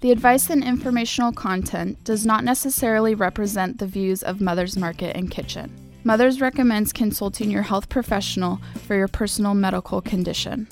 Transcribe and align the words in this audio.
The 0.00 0.12
advice 0.12 0.48
and 0.48 0.64
informational 0.64 1.30
content 1.30 2.02
does 2.04 2.24
not 2.24 2.42
necessarily 2.42 3.14
represent 3.14 3.76
the 3.76 3.86
views 3.86 4.22
of 4.22 4.40
Mother's 4.40 4.74
Market 4.74 5.14
and 5.14 5.30
Kitchen. 5.30 5.70
Mother's 6.04 6.40
recommends 6.40 6.90
consulting 6.90 7.50
your 7.50 7.60
health 7.60 7.90
professional 7.90 8.62
for 8.86 8.96
your 8.96 9.08
personal 9.08 9.52
medical 9.52 10.00
condition. 10.00 10.68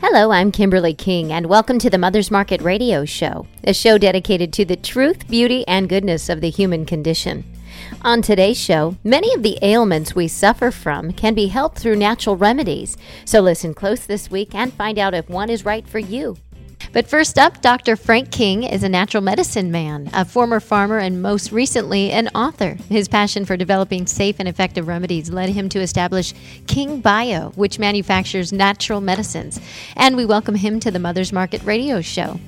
Hello, 0.00 0.30
I'm 0.30 0.50
Kimberly 0.50 0.94
King, 0.94 1.30
and 1.30 1.44
welcome 1.44 1.78
to 1.78 1.90
the 1.90 1.98
Mother's 1.98 2.30
Market 2.30 2.62
Radio 2.62 3.04
Show, 3.04 3.46
a 3.64 3.74
show 3.74 3.98
dedicated 3.98 4.50
to 4.54 4.64
the 4.64 4.76
truth, 4.76 5.28
beauty, 5.28 5.68
and 5.68 5.86
goodness 5.86 6.30
of 6.30 6.40
the 6.40 6.48
human 6.48 6.86
condition. 6.86 7.44
On 8.00 8.22
today's 8.22 8.58
show, 8.58 8.96
many 9.04 9.30
of 9.34 9.42
the 9.42 9.58
ailments 9.60 10.14
we 10.14 10.26
suffer 10.26 10.70
from 10.70 11.12
can 11.12 11.34
be 11.34 11.48
helped 11.48 11.80
through 11.80 11.96
natural 11.96 12.34
remedies. 12.34 12.96
So 13.26 13.40
listen 13.40 13.74
close 13.74 14.06
this 14.06 14.30
week 14.30 14.54
and 14.54 14.72
find 14.72 14.98
out 14.98 15.12
if 15.12 15.28
one 15.28 15.50
is 15.50 15.66
right 15.66 15.86
for 15.86 15.98
you. 15.98 16.38
But 16.92 17.06
first 17.06 17.38
up, 17.38 17.60
Dr. 17.60 17.96
Frank 17.96 18.30
King 18.30 18.64
is 18.64 18.82
a 18.82 18.88
natural 18.88 19.22
medicine 19.22 19.70
man, 19.70 20.10
a 20.12 20.24
former 20.24 20.58
farmer, 20.58 20.98
and 20.98 21.20
most 21.20 21.52
recently 21.52 22.10
an 22.10 22.28
author. 22.28 22.76
His 22.88 23.08
passion 23.08 23.44
for 23.44 23.56
developing 23.56 24.06
safe 24.06 24.36
and 24.38 24.48
effective 24.48 24.88
remedies 24.88 25.30
led 25.30 25.50
him 25.50 25.68
to 25.70 25.80
establish 25.80 26.32
King 26.66 27.00
Bio, 27.00 27.50
which 27.50 27.78
manufactures 27.78 28.52
natural 28.52 29.00
medicines. 29.00 29.60
And 29.96 30.16
we 30.16 30.24
welcome 30.24 30.54
him 30.54 30.80
to 30.80 30.90
the 30.90 30.98
Mother's 30.98 31.32
Market 31.32 31.62
radio 31.62 32.00
show. 32.00 32.40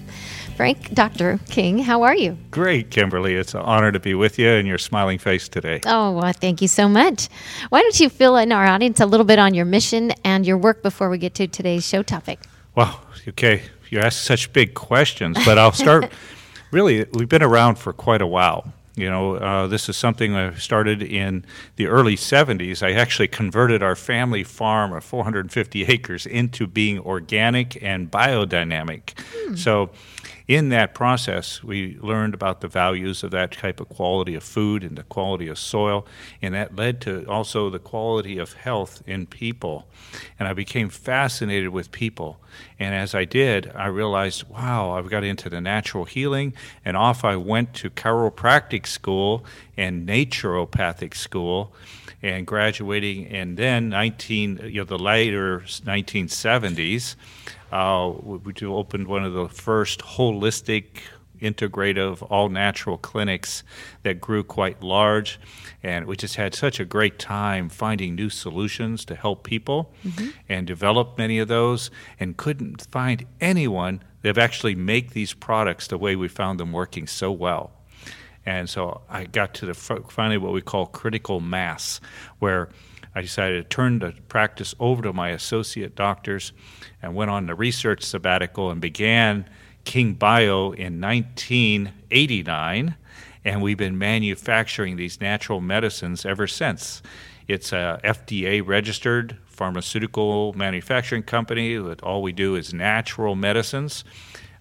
Frank, 0.56 0.92
Dr. 0.92 1.38
King, 1.48 1.78
how 1.78 2.02
are 2.02 2.14
you? 2.14 2.36
Great, 2.50 2.90
Kimberly. 2.90 3.34
It's 3.34 3.54
an 3.54 3.60
honor 3.60 3.92
to 3.92 4.00
be 4.00 4.14
with 4.14 4.38
you 4.38 4.48
and 4.48 4.68
your 4.68 4.78
smiling 4.78 5.18
face 5.18 5.48
today. 5.48 5.80
Oh, 5.86 6.12
well, 6.12 6.32
thank 6.32 6.60
you 6.60 6.68
so 6.68 6.88
much. 6.88 7.28
Why 7.70 7.80
don't 7.80 7.98
you 7.98 8.08
fill 8.08 8.36
in 8.36 8.52
our 8.52 8.66
audience 8.66 9.00
a 9.00 9.06
little 9.06 9.24
bit 9.24 9.38
on 9.38 9.54
your 9.54 9.64
mission 9.64 10.12
and 10.24 10.46
your 10.46 10.58
work 10.58 10.82
before 10.82 11.08
we 11.08 11.18
get 11.18 11.34
to 11.36 11.46
today's 11.46 11.86
show 11.86 12.02
topic? 12.02 12.40
Well, 12.74 13.00
okay 13.28 13.62
you 13.90 13.98
ask 14.00 14.22
such 14.22 14.52
big 14.52 14.74
questions, 14.74 15.36
but 15.44 15.58
I'll 15.58 15.72
start. 15.72 16.10
really, 16.70 17.04
we've 17.12 17.28
been 17.28 17.42
around 17.42 17.76
for 17.76 17.92
quite 17.92 18.22
a 18.22 18.26
while. 18.26 18.72
You 18.96 19.08
know, 19.08 19.36
uh, 19.36 19.66
this 19.66 19.88
is 19.88 19.96
something 19.96 20.34
I 20.34 20.54
started 20.54 21.02
in 21.02 21.44
the 21.76 21.86
early 21.86 22.16
70s. 22.16 22.82
I 22.82 22.92
actually 22.92 23.28
converted 23.28 23.82
our 23.82 23.96
family 23.96 24.44
farm 24.44 24.92
of 24.92 25.04
450 25.04 25.84
acres 25.86 26.26
into 26.26 26.66
being 26.66 26.98
organic 26.98 27.82
and 27.82 28.10
biodynamic. 28.10 29.18
Hmm. 29.18 29.54
So 29.54 29.90
in 30.50 30.70
that 30.70 30.94
process, 30.94 31.62
we 31.62 31.96
learned 32.00 32.34
about 32.34 32.60
the 32.60 32.66
values 32.66 33.22
of 33.22 33.30
that 33.30 33.52
type 33.52 33.78
of 33.78 33.88
quality 33.88 34.34
of 34.34 34.42
food 34.42 34.82
and 34.82 34.98
the 34.98 35.04
quality 35.04 35.46
of 35.46 35.56
soil, 35.56 36.04
and 36.42 36.52
that 36.54 36.74
led 36.74 37.00
to 37.02 37.24
also 37.30 37.70
the 37.70 37.78
quality 37.78 38.36
of 38.36 38.54
health 38.54 39.00
in 39.06 39.26
people. 39.26 39.86
And 40.40 40.48
I 40.48 40.52
became 40.52 40.88
fascinated 40.88 41.68
with 41.68 41.92
people. 41.92 42.40
And 42.80 42.96
as 42.96 43.14
I 43.14 43.26
did, 43.26 43.70
I 43.76 43.86
realized, 43.86 44.42
wow, 44.48 44.90
I've 44.90 45.08
got 45.08 45.22
into 45.22 45.48
the 45.48 45.60
natural 45.60 46.04
healing, 46.04 46.52
and 46.84 46.96
off 46.96 47.24
I 47.24 47.36
went 47.36 47.72
to 47.74 47.88
chiropractic 47.88 48.88
school 48.88 49.44
and 49.76 50.08
naturopathic 50.08 51.14
school 51.14 51.72
and 52.22 52.46
graduating 52.46 53.26
and 53.28 53.56
then 53.56 53.88
19 53.88 54.60
you 54.64 54.80
know 54.80 54.84
the 54.84 54.98
later 54.98 55.60
1970s 55.60 57.16
uh, 57.72 58.12
we 58.22 58.52
opened 58.66 59.06
one 59.06 59.24
of 59.24 59.32
the 59.32 59.48
first 59.48 60.00
holistic, 60.00 61.02
integrative, 61.40 62.26
all 62.30 62.48
natural 62.48 62.98
clinics 62.98 63.62
that 64.02 64.20
grew 64.20 64.44
quite 64.44 64.82
large. 64.82 65.40
And 65.82 66.06
we 66.06 66.16
just 66.16 66.36
had 66.36 66.54
such 66.54 66.78
a 66.80 66.84
great 66.84 67.18
time 67.18 67.68
finding 67.68 68.14
new 68.14 68.28
solutions 68.28 69.04
to 69.06 69.14
help 69.14 69.44
people 69.44 69.92
mm-hmm. 70.04 70.28
and 70.48 70.66
develop 70.66 71.16
many 71.16 71.38
of 71.38 71.48
those, 71.48 71.90
and 72.18 72.36
couldn't 72.36 72.86
find 72.90 73.24
anyone 73.40 74.02
that 74.22 74.36
actually 74.36 74.74
make 74.74 75.12
these 75.12 75.32
products 75.32 75.86
the 75.86 75.96
way 75.96 76.14
we 76.16 76.28
found 76.28 76.60
them 76.60 76.72
working 76.72 77.06
so 77.06 77.32
well. 77.32 77.72
And 78.44 78.68
so 78.68 79.02
I 79.08 79.24
got 79.24 79.54
to 79.54 79.66
the 79.66 79.74
finally 79.74 80.38
what 80.38 80.52
we 80.52 80.60
call 80.60 80.86
critical 80.86 81.40
mass, 81.40 82.00
where 82.38 82.68
I 83.14 83.22
decided 83.22 83.62
to 83.62 83.68
turn 83.68 83.98
the 83.98 84.14
practice 84.28 84.74
over 84.78 85.02
to 85.02 85.12
my 85.12 85.30
associate 85.30 85.94
doctors 85.96 86.52
and 87.02 87.14
went 87.14 87.30
on 87.30 87.46
the 87.46 87.54
research 87.54 88.02
sabbatical 88.02 88.70
and 88.70 88.80
began 88.80 89.48
King 89.84 90.14
Bio 90.14 90.72
in 90.72 91.00
1989. 91.00 92.94
And 93.44 93.62
we've 93.62 93.78
been 93.78 93.98
manufacturing 93.98 94.96
these 94.96 95.20
natural 95.20 95.60
medicines 95.60 96.24
ever 96.24 96.46
since. 96.46 97.02
It's 97.48 97.72
a 97.72 98.00
FDA 98.04 98.64
registered 98.64 99.36
pharmaceutical 99.46 100.52
manufacturing 100.52 101.22
company 101.22 101.76
that 101.76 102.02
all 102.02 102.22
we 102.22 102.32
do 102.32 102.54
is 102.54 102.72
natural 102.72 103.34
medicines. 103.34 104.04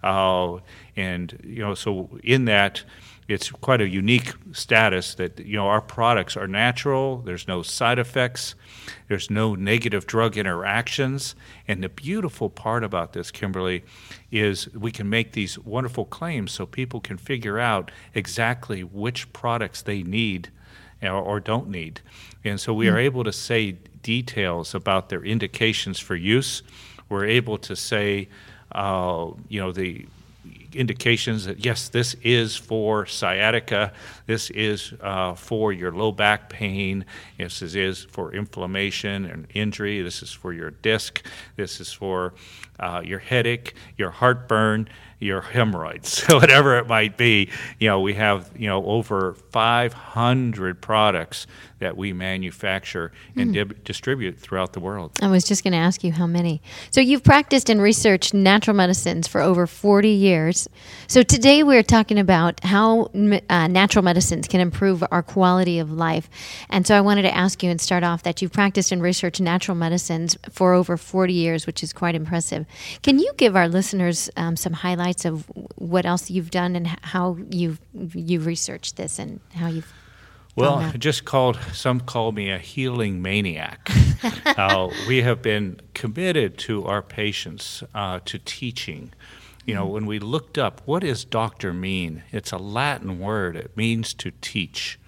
Uh, 0.01 0.57
and, 0.95 1.39
you 1.43 1.59
know, 1.59 1.75
so 1.75 2.09
in 2.23 2.45
that, 2.45 2.83
it's 3.29 3.51
quite 3.51 3.79
a 3.79 3.87
unique 3.87 4.33
status 4.51 5.15
that 5.15 5.39
you 5.39 5.55
know 5.55 5.67
our 5.67 5.81
products 5.81 6.35
are 6.35 6.47
natural 6.47 7.17
there's 7.19 7.47
no 7.47 7.61
side 7.61 7.99
effects 7.99 8.55
there's 9.07 9.29
no 9.29 9.55
negative 9.55 10.05
drug 10.07 10.35
interactions 10.35 11.35
and 11.67 11.83
the 11.83 11.89
beautiful 11.89 12.49
part 12.49 12.83
about 12.83 13.13
this 13.13 13.31
kimberly 13.31 13.83
is 14.31 14.71
we 14.73 14.91
can 14.91 15.09
make 15.09 15.31
these 15.33 15.57
wonderful 15.59 16.05
claims 16.05 16.51
so 16.51 16.65
people 16.65 16.99
can 16.99 17.17
figure 17.17 17.59
out 17.59 17.91
exactly 18.13 18.83
which 18.83 19.31
products 19.33 19.81
they 19.81 20.03
need 20.03 20.49
or, 21.01 21.11
or 21.11 21.39
don't 21.39 21.69
need. 21.69 22.01
And 22.43 22.59
so 22.59 22.73
we 22.73 22.87
are 22.89 22.97
able 22.97 23.23
to 23.23 23.33
say 23.33 23.73
details 24.01 24.73
about 24.73 25.09
their 25.09 25.23
indications 25.23 25.99
for 25.99 26.15
use. 26.15 26.63
We're 27.09 27.25
able 27.25 27.57
to 27.59 27.75
say 27.75 28.29
uh, 28.71 29.31
you 29.47 29.59
know 29.59 29.71
the 29.71 30.05
indications 30.73 31.45
that 31.45 31.63
yes, 31.63 31.89
this 31.89 32.15
is 32.23 32.55
for 32.55 33.05
sciatica, 33.05 33.91
this 34.25 34.49
is 34.51 34.93
uh, 35.01 35.33
for 35.33 35.73
your 35.73 35.91
low 35.91 36.11
back 36.11 36.49
pain, 36.49 37.05
this 37.37 37.61
is 37.61 38.03
for 38.05 38.33
inflammation 38.33 39.25
and 39.25 39.47
injury, 39.53 40.01
this 40.01 40.21
is 40.21 40.31
for 40.31 40.53
your 40.53 40.71
disc, 40.71 41.25
this 41.55 41.79
is 41.79 41.91
for 41.91 42.33
uh, 42.79 43.01
your 43.03 43.19
headache, 43.19 43.73
your 43.97 44.11
heartburn, 44.11 44.89
your 45.19 45.41
hemorrhoids, 45.41 46.23
whatever 46.29 46.77
it 46.77 46.87
might 46.87 47.17
be. 47.17 47.49
You 47.79 47.89
know, 47.89 47.99
we 47.99 48.13
have 48.13 48.49
you 48.57 48.67
know 48.67 48.83
over 48.85 49.35
500 49.51 50.81
products 50.81 51.45
that 51.79 51.97
we 51.97 52.13
manufacture 52.13 53.11
and 53.35 53.51
mm. 53.53 53.69
di- 53.69 53.75
distribute 53.83 54.39
throughout 54.39 54.73
the 54.73 54.79
world. 54.79 55.11
I 55.21 55.29
was 55.29 55.43
just 55.43 55.63
going 55.63 55.71
to 55.71 55.77
ask 55.77 56.03
you 56.03 56.11
how 56.11 56.27
many. 56.27 56.61
So 56.91 57.01
you've 57.01 57.23
practiced 57.23 57.69
and 57.69 57.81
researched 57.81 58.33
natural 58.33 58.75
medicines 58.75 59.27
for 59.27 59.41
over 59.41 59.65
40 59.65 60.09
years. 60.09 60.67
So 61.07 61.23
today 61.23 61.63
we're 61.63 61.83
talking 61.83 62.19
about 62.19 62.63
how 62.63 63.09
uh, 63.49 63.67
natural 63.67 64.03
medicines 64.03 64.47
can 64.47 64.59
improve 64.59 65.03
our 65.09 65.23
quality 65.23 65.79
of 65.79 65.91
life. 65.91 66.29
And 66.69 66.85
so 66.85 66.95
I 66.95 67.01
wanted 67.01 67.23
to 67.23 67.35
ask 67.35 67.63
you 67.63 67.69
and 67.69 67.79
start 67.79 68.03
off 68.03 68.23
that 68.23 68.41
you've 68.41 68.51
practiced 68.51 68.91
and 68.91 69.01
researched 69.01 69.39
natural 69.39 69.75
medicines 69.75 70.37
for 70.51 70.73
over 70.73 70.97
40 70.97 71.33
years, 71.33 71.65
which 71.65 71.81
is 71.81 71.93
quite 71.93 72.15
impressive. 72.15 72.65
Can 73.01 73.19
you 73.19 73.31
give 73.37 73.55
our 73.55 73.67
listeners 73.67 74.29
um, 74.37 74.55
some 74.55 74.73
highlights 74.73 75.25
of 75.25 75.45
what 75.75 76.05
else 76.05 76.29
you've 76.29 76.51
done 76.51 76.75
and 76.75 76.87
how 76.87 77.37
you've 77.49 77.79
you've 77.93 78.45
researched 78.45 78.95
this 78.97 79.19
and 79.19 79.39
how 79.53 79.67
you've 79.67 79.91
well, 80.55 80.91
just 80.97 81.23
called 81.23 81.57
some 81.71 82.01
call 82.01 82.33
me 82.33 82.49
a 82.49 82.57
healing 82.57 83.21
maniac. 83.21 83.89
uh, 84.45 84.89
we 85.07 85.21
have 85.21 85.41
been 85.41 85.79
committed 85.93 86.57
to 86.59 86.85
our 86.85 87.01
patients 87.01 87.81
uh, 87.95 88.19
to 88.25 88.39
teaching. 88.39 89.13
You 89.65 89.75
know, 89.75 89.83
mm-hmm. 89.85 89.93
when 89.93 90.05
we 90.05 90.19
looked 90.19 90.57
up 90.57 90.81
what 90.85 91.03
does 91.03 91.23
doctor 91.23 91.73
mean, 91.73 92.23
it's 92.31 92.51
a 92.51 92.57
Latin 92.57 93.19
word. 93.19 93.55
It 93.55 93.77
means 93.77 94.13
to 94.15 94.31
teach, 94.41 94.99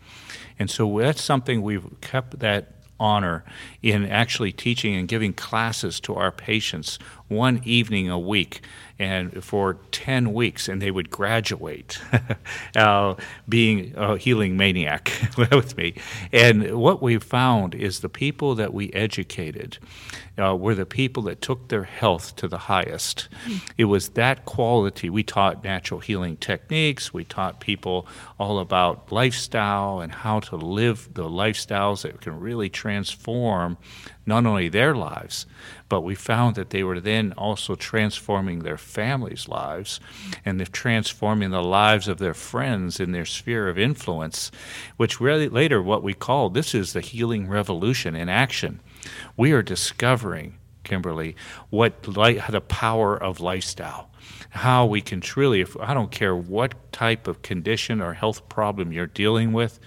and 0.58 0.70
so 0.70 1.00
that's 1.00 1.22
something 1.22 1.62
we've 1.62 2.00
kept 2.00 2.40
that 2.40 2.81
honor 3.02 3.44
in 3.82 4.06
actually 4.06 4.52
teaching 4.52 4.96
and 4.96 5.08
giving 5.08 5.34
classes 5.34 6.00
to 6.00 6.14
our 6.14 6.32
patients 6.32 7.00
one 7.28 7.60
evening 7.66 8.10
a 8.10 8.20
week 8.20 8.62
and 9.02 9.44
for 9.44 9.80
10 9.92 10.32
weeks 10.32 10.70
and 10.70 10.80
they 10.80 10.92
would 10.92 11.10
graduate 11.10 12.00
uh, 12.76 13.16
being 13.50 13.94
a 13.98 14.16
healing 14.16 14.56
maniac 14.56 15.12
with 15.38 15.76
me. 15.76 15.96
And 16.32 16.78
what 16.78 17.02
we 17.02 17.18
found 17.18 17.74
is 17.74 18.02
the 18.02 18.10
people 18.10 18.54
that 18.56 18.76
we 18.76 18.94
educated 18.94 19.80
uh, 20.38 20.56
were 20.56 20.76
the 20.76 20.86
people 20.86 21.24
that 21.24 21.42
took 21.42 21.70
their 21.70 21.84
health 21.84 22.36
to 22.36 22.48
the 22.48 22.60
highest. 22.60 23.28
It 23.76 23.86
was 23.86 24.10
that 24.10 24.46
quality. 24.46 25.10
We 25.10 25.24
taught 25.24 25.64
natural 25.64 26.00
healing 26.00 26.38
techniques. 26.38 27.12
We 27.12 27.24
taught 27.24 27.60
people 27.60 28.08
all 28.40 28.60
about 28.60 29.12
lifestyle 29.12 30.00
and 30.00 30.12
how 30.12 30.42
to 30.42 30.56
live 30.56 31.10
the 31.16 31.24
lifestyles 31.24 32.04
that 32.04 32.22
can 32.22 32.40
really 32.40 32.70
transform 32.70 33.78
not 34.32 34.46
only 34.46 34.70
their 34.70 34.96
lives, 34.96 35.46
but 35.90 36.02
we 36.08 36.16
found 36.16 36.56
that 36.56 36.70
they 36.70 36.84
were 36.84 37.02
then 37.02 37.34
also 37.38 37.76
transforming 37.76 38.60
their 38.60 38.78
families' 38.78 39.48
lives 39.48 40.00
and 40.46 40.54
they're 40.58 40.80
transforming 40.86 41.52
the 41.52 41.62
lives 41.82 42.08
of 42.08 42.18
their 42.18 42.34
friends 42.34 43.00
in 43.00 43.12
their 43.12 43.26
sphere 43.26 43.68
of 43.68 43.78
influence, 43.78 44.52
which 44.98 45.20
really 45.20 45.50
later 45.50 45.82
what 45.82 46.04
we 46.04 46.14
call 46.14 46.50
this 46.50 46.74
is 46.74 46.94
the 46.94 47.02
healing 47.12 47.48
revolution 47.48 48.16
in 48.16 48.30
action. 48.30 48.80
We 49.36 49.52
are 49.52 49.64
discovering 49.76 50.50
Kimberly, 50.84 51.36
what 51.70 52.02
the 52.04 52.64
power 52.68 53.16
of 53.16 53.40
lifestyle. 53.40 54.10
how 54.52 54.86
we 54.86 55.02
can 55.02 55.22
truly, 55.22 55.62
if 55.62 55.78
I 55.78 55.94
don't 55.94 56.12
care 56.12 56.36
what 56.36 56.92
type 56.92 57.28
of 57.28 57.42
condition 57.42 58.02
or 58.02 58.14
health 58.14 58.50
problem 58.50 58.92
you're 58.92 59.08
dealing 59.08 59.54
with, 59.54 59.80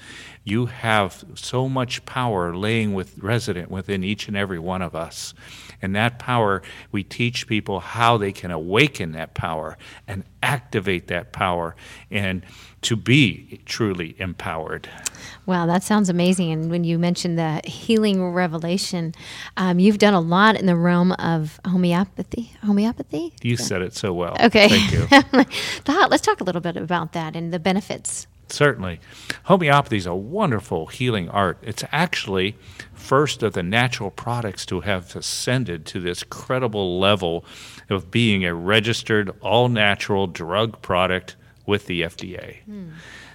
you 0.44 0.66
have 0.66 1.24
so 1.34 1.68
much 1.68 2.04
power 2.04 2.54
laying 2.54 2.92
with 2.92 3.16
resident 3.18 3.70
within 3.70 4.04
each 4.04 4.28
and 4.28 4.36
every 4.36 4.58
one 4.58 4.82
of 4.82 4.94
us. 4.94 5.32
And 5.80 5.96
that 5.96 6.18
power, 6.18 6.62
we 6.92 7.02
teach 7.02 7.46
people 7.46 7.80
how 7.80 8.18
they 8.18 8.30
can 8.30 8.50
awaken 8.50 9.12
that 9.12 9.34
power 9.34 9.78
and 10.06 10.24
activate 10.42 11.08
that 11.08 11.32
power 11.32 11.74
and 12.10 12.44
to 12.82 12.96
be 12.96 13.62
truly 13.64 14.14
empowered. 14.18 14.88
Wow, 15.46 15.64
that 15.64 15.82
sounds 15.82 16.10
amazing. 16.10 16.52
And 16.52 16.70
when 16.70 16.84
you 16.84 16.98
mentioned 16.98 17.38
the 17.38 17.62
healing 17.64 18.32
revelation, 18.32 19.14
um, 19.56 19.78
you've 19.78 19.98
done 19.98 20.12
a 20.12 20.20
lot 20.20 20.56
in 20.56 20.66
the 20.66 20.76
realm 20.76 21.12
of 21.12 21.58
homeopathy. 21.66 22.52
Homeopathy? 22.62 23.32
You 23.42 23.56
said 23.56 23.80
it 23.80 23.94
so 23.94 24.12
well. 24.12 24.36
Okay. 24.40 24.68
Thank 24.68 24.92
you. 24.92 25.44
Let's 25.86 26.22
talk 26.22 26.42
a 26.42 26.44
little 26.44 26.60
bit 26.60 26.76
about 26.76 27.12
that 27.12 27.34
and 27.34 27.52
the 27.52 27.58
benefits. 27.58 28.26
Certainly. 28.48 29.00
Homeopathy 29.44 29.96
is 29.96 30.06
a 30.06 30.14
wonderful 30.14 30.86
healing 30.86 31.28
art. 31.28 31.58
It's 31.62 31.84
actually 31.90 32.56
first 32.92 33.42
of 33.42 33.52
the 33.52 33.62
natural 33.62 34.10
products 34.10 34.64
to 34.66 34.80
have 34.80 35.14
ascended 35.16 35.86
to 35.86 36.00
this 36.00 36.22
credible 36.22 36.98
level 36.98 37.44
of 37.90 38.10
being 38.10 38.44
a 38.44 38.54
registered 38.54 39.30
all 39.40 39.68
natural 39.68 40.26
drug 40.26 40.80
product 40.82 41.36
with 41.66 41.86
the 41.86 42.02
FDA. 42.02 42.58
Mm. 42.68 42.92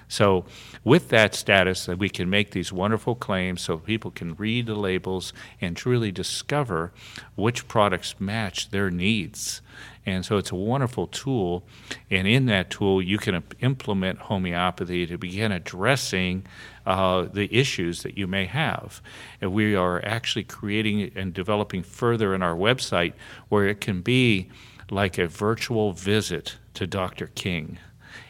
So, 0.07 0.45
with 0.83 1.09
that 1.09 1.35
status, 1.35 1.85
that 1.85 1.99
we 1.99 2.09
can 2.09 2.31
make 2.31 2.49
these 2.49 2.73
wonderful 2.73 3.13
claims 3.13 3.61
so 3.61 3.77
people 3.77 4.09
can 4.09 4.33
read 4.35 4.65
the 4.65 4.75
labels 4.75 5.33
and 5.61 5.77
truly 5.77 6.11
discover 6.11 6.91
which 7.35 7.67
products 7.67 8.15
match 8.19 8.71
their 8.71 8.89
needs. 8.89 9.61
And 10.09 10.25
so 10.25 10.37
it's 10.37 10.51
a 10.51 10.55
wonderful 10.55 11.07
tool. 11.07 11.63
And 12.09 12.27
in 12.27 12.45
that 12.47 12.69
tool, 12.69 13.01
you 13.01 13.17
can 13.17 13.43
implement 13.59 14.19
homeopathy 14.19 15.05
to 15.07 15.17
begin 15.17 15.51
addressing 15.51 16.45
uh, 16.85 17.27
the 17.31 17.53
issues 17.55 18.03
that 18.03 18.17
you 18.17 18.27
may 18.27 18.45
have. 18.45 19.01
And 19.39 19.53
we 19.53 19.75
are 19.75 20.03
actually 20.05 20.43
creating 20.43 21.11
and 21.15 21.33
developing 21.33 21.83
further 21.83 22.33
in 22.33 22.41
our 22.41 22.55
website 22.55 23.13
where 23.49 23.67
it 23.67 23.81
can 23.81 24.01
be 24.01 24.49
like 24.89 25.17
a 25.17 25.27
virtual 25.27 25.93
visit 25.93 26.57
to 26.73 26.87
Dr. 26.87 27.27
King 27.27 27.77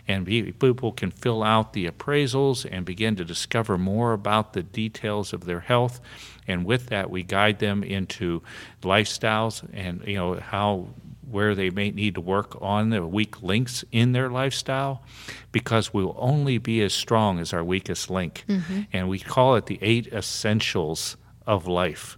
and 0.07 0.25
people 0.25 0.91
can 0.91 1.11
fill 1.11 1.43
out 1.43 1.73
the 1.73 1.87
appraisals 1.87 2.67
and 2.69 2.83
begin 2.83 3.15
to 3.15 3.23
discover 3.23 3.77
more 3.77 4.11
about 4.11 4.53
the 4.53 4.63
details 4.63 5.33
of 5.33 5.45
their 5.45 5.59
health 5.59 6.01
and 6.47 6.65
with 6.65 6.87
that 6.87 7.09
we 7.11 7.21
guide 7.21 7.59
them 7.59 7.83
into 7.83 8.41
lifestyles 8.81 9.67
and 9.71 10.03
you 10.05 10.15
know 10.15 10.33
how 10.35 10.87
where 11.31 11.55
they 11.55 11.69
may 11.69 11.91
need 11.91 12.15
to 12.15 12.21
work 12.21 12.57
on 12.61 12.89
the 12.89 13.05
weak 13.05 13.41
links 13.41 13.83
in 13.91 14.11
their 14.11 14.29
lifestyle 14.29 15.03
because 15.51 15.93
we'll 15.93 16.15
only 16.17 16.57
be 16.57 16.81
as 16.81 16.93
strong 16.93 17.39
as 17.39 17.53
our 17.53 17.63
weakest 17.63 18.09
link 18.09 18.43
mm-hmm. 18.47 18.81
and 18.91 19.09
we 19.09 19.19
call 19.19 19.55
it 19.55 19.65
the 19.67 19.79
eight 19.81 20.07
essentials 20.07 21.17
of 21.49 21.65
life. 21.65 22.15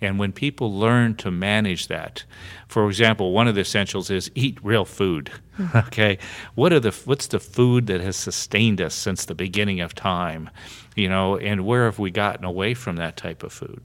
And 0.00 0.18
when 0.18 0.32
people 0.32 0.72
learn 0.74 1.14
to 1.16 1.30
manage 1.30 1.88
that, 1.88 2.24
for 2.66 2.88
example, 2.88 3.32
one 3.32 3.46
of 3.46 3.54
the 3.54 3.60
essentials 3.60 4.10
is 4.10 4.30
eat 4.34 4.58
real 4.62 4.86
food. 4.86 5.30
Mm-hmm. 5.58 5.78
Okay, 5.90 6.18
what 6.54 6.72
are 6.72 6.80
the 6.80 6.92
what's 7.04 7.26
the 7.26 7.38
food 7.38 7.86
that 7.88 8.00
has 8.00 8.16
sustained 8.16 8.80
us 8.80 8.94
since 8.94 9.26
the 9.26 9.34
beginning 9.34 9.80
of 9.80 9.94
time? 9.94 10.48
You 10.96 11.10
know, 11.10 11.36
and 11.36 11.66
where 11.66 11.84
have 11.84 11.98
we 11.98 12.10
gotten 12.10 12.46
away 12.46 12.72
from 12.72 12.96
that 12.96 13.18
type 13.18 13.42
of 13.42 13.52
food? 13.52 13.82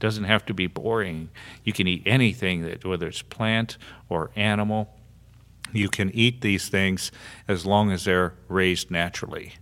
Doesn't 0.00 0.24
have 0.24 0.44
to 0.46 0.54
be 0.54 0.66
boring. 0.66 1.30
You 1.64 1.72
can 1.72 1.86
eat 1.86 2.02
anything 2.06 2.62
that 2.62 2.84
whether 2.84 3.08
it's 3.08 3.22
plant 3.22 3.78
or 4.08 4.30
animal. 4.36 4.94
You 5.72 5.88
can 5.88 6.10
eat 6.10 6.40
these 6.42 6.68
things 6.68 7.10
as 7.48 7.64
long 7.64 7.90
as 7.90 8.04
they're 8.04 8.34
raised 8.48 8.90
naturally. 8.90 9.54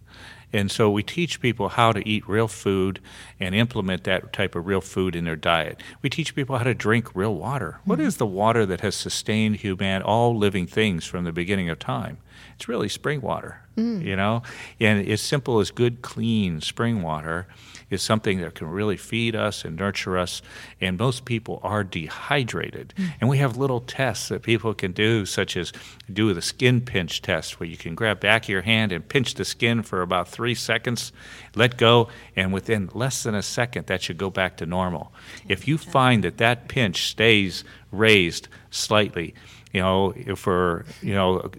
And 0.53 0.71
so 0.71 0.91
we 0.91 1.03
teach 1.03 1.41
people 1.41 1.69
how 1.69 1.93
to 1.93 2.07
eat 2.09 2.29
real 2.29 2.49
food 2.49 3.01
and 3.39 3.55
implement 3.55 4.05
that 4.05 4.33
type 4.33 4.55
of 4.55 4.67
real 4.67 4.81
food 4.81 5.15
in 5.15 5.25
their 5.25 5.37
diet. 5.37 5.81
We 6.03 6.11
teach 6.11 6.35
people 6.35 6.59
how 6.59 6.65
to 6.65 6.75
drink 6.75 7.15
real 7.15 7.35
water. 7.35 7.77
Mm-hmm. 7.79 7.91
What 7.91 8.01
is 8.01 8.17
the 8.17 8.27
water 8.27 8.67
that 8.67 8.81
has 8.81 8.97
sustained 8.97 9.57
human 9.57 10.03
all 10.03 10.37
living 10.37 10.67
things 10.67 11.07
from 11.07 11.25
the 11.25 11.33
beginning 11.33 11.69
of 11.69 11.79
time? 11.79 12.19
It's 12.57 12.69
really 12.69 12.89
spring 12.89 13.21
water, 13.21 13.63
mm. 13.77 14.05
you 14.05 14.17
know? 14.17 14.43
And 14.79 15.07
as 15.09 15.21
simple 15.21 15.61
as 15.61 15.71
good, 15.71 16.03
clean 16.03 16.61
spring 16.61 17.03
water 17.03 17.47
is 17.89 18.03
something 18.03 18.41
that 18.41 18.55
can 18.55 18.69
really 18.69 18.97
feed 18.97 19.35
us 19.35 19.65
and 19.65 19.77
nurture 19.77 20.17
us. 20.17 20.43
And 20.81 20.99
most 20.99 21.25
people 21.25 21.61
are 21.63 21.83
dehydrated. 21.83 22.95
Mm. 22.97 23.13
And 23.21 23.31
we 23.31 23.39
have 23.39 23.57
little 23.57 23.81
tests 23.81 24.29
that 24.29 24.43
people 24.43 24.75
can 24.75 24.93
do, 24.93 25.27
such 25.27 25.57
as 25.57 25.73
do 26.13 26.33
the 26.33 26.43
skin 26.43 26.81
pinch 26.83 27.23
test, 27.23 27.59
where 27.59 27.69
you 27.69 27.77
can 27.77 27.95
grab 27.95 28.21
back 28.21 28.45
of 28.45 28.49
your 28.51 28.63
hand 28.63 28.93
and 28.93 29.09
pinch 29.09 29.35
the 29.35 29.45
skin 29.45 29.83
for 29.83 30.03
about 30.03 30.29
three 30.29 30.55
seconds, 30.55 31.13
let 31.55 31.77
go, 31.77 32.09
and 32.37 32.53
within 32.53 32.91
less 32.95 33.23
than 33.23 33.35
a 33.35 33.43
second, 33.43 33.87
that 33.87 34.03
should 34.03 34.19
go 34.19 34.31
back 34.31 34.57
to 34.59 34.67
normal. 34.67 35.13
If 35.49 35.67
you 35.67 35.79
find 35.79 36.23
that 36.25 36.39
that 36.39 36.69
pinch 36.69 37.09
stays 37.11 37.65
raised 37.91 38.49
slightly, 38.71 39.35
you 39.73 39.81
know, 39.81 40.15
for, 40.37 40.85
you 41.03 41.15
know, 41.15 41.51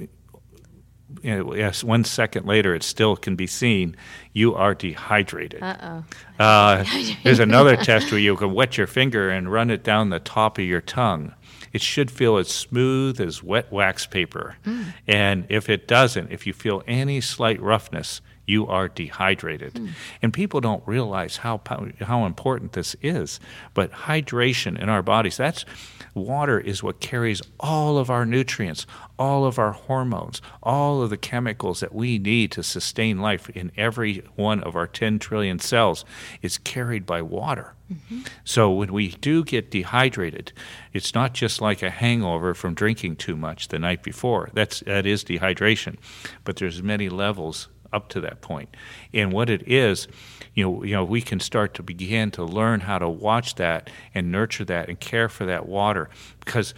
you 1.22 1.38
know, 1.38 1.56
yes, 1.56 1.84
one 1.84 2.04
second 2.04 2.46
later, 2.46 2.74
it 2.76 2.84
still 2.84 3.16
can 3.16 3.36
be 3.36 3.48
seen. 3.48 3.96
You 4.34 4.56
are 4.56 4.74
dehydrated. 4.74 5.62
Uh-oh. 5.62 6.04
Uh, 6.40 6.86
there's 7.24 7.40
another 7.40 7.76
test 7.76 8.12
where 8.12 8.20
you 8.20 8.36
can 8.36 8.54
wet 8.54 8.78
your 8.78 8.88
finger 8.88 9.30
and 9.30 9.52
run 9.52 9.70
it 9.70 9.84
down 9.84 10.10
the 10.10 10.20
top 10.20 10.58
of 10.58 10.66
your 10.66 10.82
tongue. 10.82 11.34
It 11.74 11.82
should 11.82 12.12
feel 12.12 12.38
as 12.38 12.50
smooth 12.50 13.22
as 13.22 13.42
wet 13.42 13.72
wax 13.72 14.06
paper. 14.06 14.58
Mm. 14.66 14.94
And 15.08 15.46
if 15.50 15.70
it 15.70 15.88
doesn't, 15.88 16.32
if 16.32 16.46
you 16.46 16.54
feel 16.54 16.84
any 16.88 17.22
slight 17.22 17.62
roughness, 17.62 18.22
you 18.46 18.68
are 18.68 18.90
dehydrated. 18.90 19.76
Mm. 19.76 19.90
And 20.22 20.34
people 20.34 20.60
don't 20.60 20.86
realize 20.86 21.38
how 21.38 21.62
how 22.02 22.26
important 22.26 22.74
this 22.74 22.96
is. 23.02 23.40
But 23.74 23.92
hydration 23.92 24.82
in 24.82 24.90
our 24.90 25.02
bodies, 25.02 25.38
that's 25.38 25.66
water 26.14 26.60
is 26.60 26.84
what 26.84 27.00
carries 27.00 27.42
all 27.60 27.98
of 27.98 28.10
our 28.10 28.26
nutrients, 28.26 28.86
all 29.18 29.46
of 29.46 29.60
our 29.60 29.72
hormones, 29.72 30.42
all 30.64 31.02
of 31.02 31.10
the 31.10 31.18
chemicals 31.18 31.80
that 31.80 31.94
we 31.94 32.18
need 32.18 32.52
to 32.52 32.64
sustain 32.64 33.20
life 33.20 33.50
in 33.50 33.72
every 33.78 34.24
one 34.36 34.62
of 34.64 34.76
our 34.76 34.88
10 34.88 35.20
trillion 35.20 35.60
cells 35.60 36.06
is 36.42 36.58
carried 36.58 37.06
by 37.06 37.22
water. 37.22 37.74
Mm-hmm. 37.92 38.22
So 38.44 38.72
when 38.72 38.94
we 38.94 39.10
do 39.10 39.44
get 39.44 39.72
dehydrated, 39.72 40.54
it's 40.94 41.14
not 41.14 41.34
just 41.34 41.62
like 41.62 41.82
a 41.82 41.90
hangover 41.90 42.54
from 42.54 42.74
drinking 42.74 43.18
too 43.18 43.36
much 43.36 43.68
the 43.68 43.80
night 43.80 44.02
before. 44.04 44.50
That's 44.54 44.80
that 44.82 45.06
is 45.06 45.24
dehydration. 45.24 45.98
But 46.44 46.58
there's 46.58 46.82
many 46.82 47.10
levels 47.10 47.68
up 47.94 48.10
to 48.10 48.22
that 48.22 48.42
point. 48.42 48.76
And 49.14 49.32
what 49.32 49.50
it 49.50 49.68
is, 49.68 50.08
you 50.54 50.64
know, 50.64 50.84
you 50.84 50.94
know, 50.94 51.04
we 51.04 51.22
can 51.22 51.40
start 51.40 51.74
to 51.76 51.84
begin 51.84 52.32
to 52.32 52.44
learn 52.44 52.82
how 52.82 53.00
to 53.00 53.10
watch 53.10 53.56
that 53.56 53.90
and 54.14 54.32
nurture 54.32 54.66
that 54.66 54.90
and 54.90 55.00
care 55.00 55.30
for 55.30 55.46
that 55.46 55.68
water 55.68 56.10
because 56.40 56.74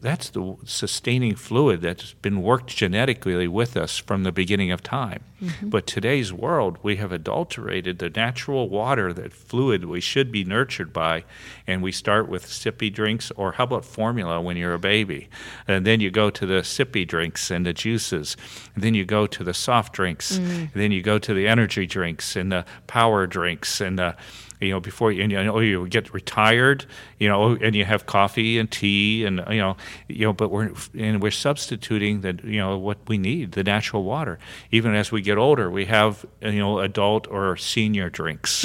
that's 0.00 0.30
the 0.30 0.56
sustaining 0.64 1.34
fluid 1.34 1.82
that's 1.82 2.14
been 2.14 2.42
worked 2.42 2.68
genetically 2.68 3.48
with 3.48 3.76
us 3.76 3.98
from 3.98 4.22
the 4.22 4.32
beginning 4.32 4.70
of 4.70 4.82
time. 4.82 5.24
Mm-hmm. 5.42 5.68
But 5.68 5.86
today's 5.86 6.32
world, 6.32 6.78
we 6.82 6.96
have 6.96 7.12
adulterated 7.12 7.98
the 7.98 8.10
natural 8.10 8.68
water, 8.68 9.12
that 9.12 9.32
fluid 9.32 9.84
we 9.84 10.00
should 10.00 10.30
be 10.30 10.44
nurtured 10.44 10.92
by, 10.92 11.24
and 11.66 11.82
we 11.82 11.92
start 11.92 12.28
with 12.28 12.46
sippy 12.46 12.92
drinks, 12.92 13.30
or 13.32 13.52
how 13.52 13.64
about 13.64 13.84
formula 13.84 14.40
when 14.40 14.56
you're 14.56 14.74
a 14.74 14.78
baby? 14.78 15.28
And 15.66 15.84
then 15.84 16.00
you 16.00 16.10
go 16.10 16.30
to 16.30 16.46
the 16.46 16.62
sippy 16.62 17.06
drinks 17.06 17.50
and 17.50 17.66
the 17.66 17.72
juices, 17.72 18.36
and 18.74 18.84
then 18.84 18.94
you 18.94 19.04
go 19.04 19.26
to 19.26 19.42
the 19.42 19.54
soft 19.54 19.92
drinks, 19.92 20.38
mm-hmm. 20.38 20.50
and 20.50 20.72
then 20.74 20.92
you 20.92 21.02
go 21.02 21.18
to 21.18 21.34
the 21.34 21.48
energy 21.48 21.86
drinks 21.86 22.36
and 22.36 22.52
the 22.52 22.64
power 22.86 23.26
drinks 23.26 23.80
and 23.80 23.98
the 23.98 24.16
you 24.62 24.70
know, 24.70 24.80
before 24.80 25.12
you, 25.12 25.22
you 25.22 25.44
know, 25.44 25.58
you 25.58 25.88
get 25.88 26.14
retired, 26.14 26.86
you 27.18 27.28
know, 27.28 27.56
and 27.60 27.74
you 27.74 27.84
have 27.84 28.06
coffee 28.06 28.58
and 28.58 28.70
tea 28.70 29.24
and, 29.24 29.42
you 29.50 29.58
know, 29.58 29.76
you 30.08 30.26
know, 30.26 30.32
but 30.32 30.50
we're, 30.50 30.72
and 30.96 31.20
we're 31.20 31.30
substituting 31.30 32.20
the, 32.20 32.38
you 32.44 32.58
know, 32.58 32.78
what 32.78 32.98
we 33.08 33.18
need, 33.18 33.52
the 33.52 33.64
natural 33.64 34.04
water. 34.04 34.38
Even 34.70 34.94
as 34.94 35.10
we 35.10 35.20
get 35.20 35.36
older, 35.38 35.70
we 35.70 35.86
have, 35.86 36.24
you 36.40 36.60
know, 36.60 36.78
adult 36.78 37.26
or 37.28 37.56
senior 37.56 38.08
drinks, 38.08 38.64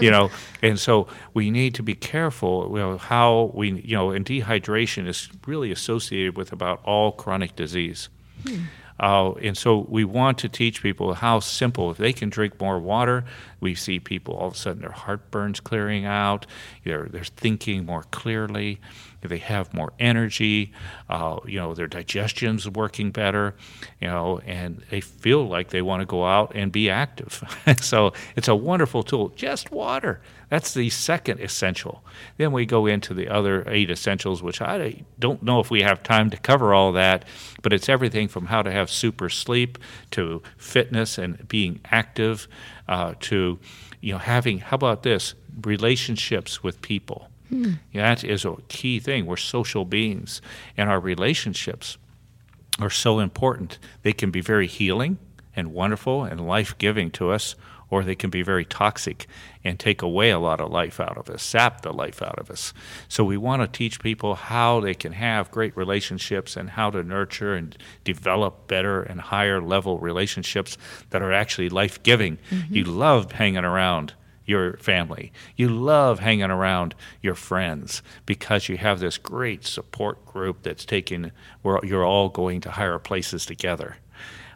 you 0.00 0.10
know, 0.10 0.30
and 0.62 0.78
so 0.78 1.06
we 1.34 1.50
need 1.50 1.74
to 1.74 1.82
be 1.82 1.94
careful, 1.94 2.68
you 2.72 2.78
know, 2.78 2.98
how 2.98 3.52
we, 3.54 3.80
you 3.82 3.96
know, 3.96 4.10
and 4.10 4.26
dehydration 4.26 5.06
is 5.06 5.28
really 5.46 5.70
associated 5.70 6.36
with 6.36 6.52
about 6.52 6.80
all 6.84 7.12
chronic 7.12 7.56
disease. 7.56 8.08
Hmm. 8.46 8.62
Uh, 9.00 9.32
and 9.32 9.56
so 9.56 9.86
we 9.88 10.04
want 10.04 10.38
to 10.38 10.48
teach 10.48 10.82
people 10.82 11.14
how 11.14 11.40
simple, 11.40 11.90
if 11.90 11.96
they 11.96 12.12
can 12.12 12.28
drink 12.28 12.60
more 12.60 12.78
water, 12.78 13.24
we 13.60 13.74
see 13.74 13.98
people 13.98 14.34
all 14.34 14.48
of 14.48 14.54
a 14.54 14.56
sudden 14.56 14.82
their 14.82 14.90
heartburn's 14.92 15.60
clearing 15.60 16.04
out, 16.04 16.46
they're, 16.84 17.08
they're 17.10 17.24
thinking 17.24 17.84
more 17.84 18.04
clearly. 18.10 18.80
They 19.28 19.38
have 19.38 19.72
more 19.72 19.92
energy, 19.98 20.72
uh, 21.08 21.38
you 21.46 21.58
know, 21.58 21.74
their 21.74 21.86
digestion's 21.86 22.68
working 22.68 23.10
better, 23.10 23.54
you 24.00 24.08
know, 24.08 24.40
and 24.46 24.82
they 24.90 25.00
feel 25.00 25.46
like 25.46 25.70
they 25.70 25.82
want 25.82 26.00
to 26.00 26.06
go 26.06 26.24
out 26.24 26.52
and 26.54 26.72
be 26.72 26.90
active. 26.90 27.42
so 27.80 28.12
it's 28.36 28.48
a 28.48 28.54
wonderful 28.54 29.02
tool. 29.02 29.28
Just 29.30 29.70
water. 29.70 30.20
That's 30.48 30.74
the 30.74 30.90
second 30.90 31.40
essential. 31.40 32.04
Then 32.36 32.52
we 32.52 32.66
go 32.66 32.84
into 32.86 33.14
the 33.14 33.28
other 33.28 33.64
eight 33.68 33.90
essentials, 33.90 34.42
which 34.42 34.60
I 34.60 35.02
don't 35.18 35.42
know 35.42 35.60
if 35.60 35.70
we 35.70 35.82
have 35.82 36.02
time 36.02 36.28
to 36.30 36.36
cover 36.36 36.74
all 36.74 36.92
that, 36.92 37.24
but 37.62 37.72
it's 37.72 37.88
everything 37.88 38.28
from 38.28 38.46
how 38.46 38.62
to 38.62 38.70
have 38.70 38.90
super 38.90 39.30
sleep 39.30 39.78
to 40.10 40.42
fitness 40.58 41.16
and 41.16 41.48
being 41.48 41.80
active 41.90 42.48
uh, 42.88 43.14
to, 43.20 43.58
you 44.00 44.12
know, 44.12 44.18
having, 44.18 44.58
how 44.58 44.74
about 44.74 45.04
this, 45.04 45.34
relationships 45.62 46.62
with 46.62 46.82
people. 46.82 47.28
Hmm. 47.52 47.72
That 47.92 48.24
is 48.24 48.46
a 48.46 48.56
key 48.68 48.98
thing. 48.98 49.26
We're 49.26 49.36
social 49.36 49.84
beings, 49.84 50.40
and 50.74 50.88
our 50.88 50.98
relationships 50.98 51.98
are 52.78 52.88
so 52.88 53.18
important. 53.18 53.78
They 54.02 54.14
can 54.14 54.30
be 54.30 54.40
very 54.40 54.66
healing 54.66 55.18
and 55.54 55.74
wonderful 55.74 56.24
and 56.24 56.46
life 56.48 56.78
giving 56.78 57.10
to 57.10 57.30
us, 57.30 57.54
or 57.90 58.04
they 58.04 58.14
can 58.14 58.30
be 58.30 58.40
very 58.40 58.64
toxic 58.64 59.26
and 59.62 59.78
take 59.78 60.00
away 60.00 60.30
a 60.30 60.38
lot 60.38 60.62
of 60.62 60.70
life 60.70 60.98
out 60.98 61.18
of 61.18 61.28
us, 61.28 61.42
sap 61.42 61.82
the 61.82 61.92
life 61.92 62.22
out 62.22 62.38
of 62.38 62.50
us. 62.50 62.72
So 63.06 63.22
we 63.22 63.36
want 63.36 63.60
to 63.60 63.68
teach 63.68 64.00
people 64.00 64.34
how 64.34 64.80
they 64.80 64.94
can 64.94 65.12
have 65.12 65.50
great 65.50 65.76
relationships 65.76 66.56
and 66.56 66.70
how 66.70 66.88
to 66.88 67.02
nurture 67.02 67.52
and 67.52 67.76
develop 68.02 68.66
better 68.66 69.02
and 69.02 69.20
higher 69.20 69.60
level 69.60 69.98
relationships 69.98 70.78
that 71.10 71.20
are 71.20 71.34
actually 71.34 71.68
life 71.68 72.02
giving. 72.02 72.38
Mm-hmm. 72.50 72.74
You 72.74 72.84
love 72.84 73.32
hanging 73.32 73.66
around 73.66 74.14
your 74.52 74.76
family. 74.76 75.32
You 75.56 75.68
love 75.70 76.20
hanging 76.20 76.50
around 76.50 76.94
your 77.22 77.34
friends 77.34 78.02
because 78.26 78.68
you 78.68 78.76
have 78.76 79.00
this 79.00 79.18
great 79.18 79.64
support 79.64 80.24
group 80.26 80.62
that's 80.62 80.84
taking 80.84 81.32
where 81.62 81.80
you're 81.82 82.04
all 82.04 82.28
going 82.28 82.60
to 82.60 82.70
higher 82.72 82.98
places 82.98 83.46
together. 83.46 83.96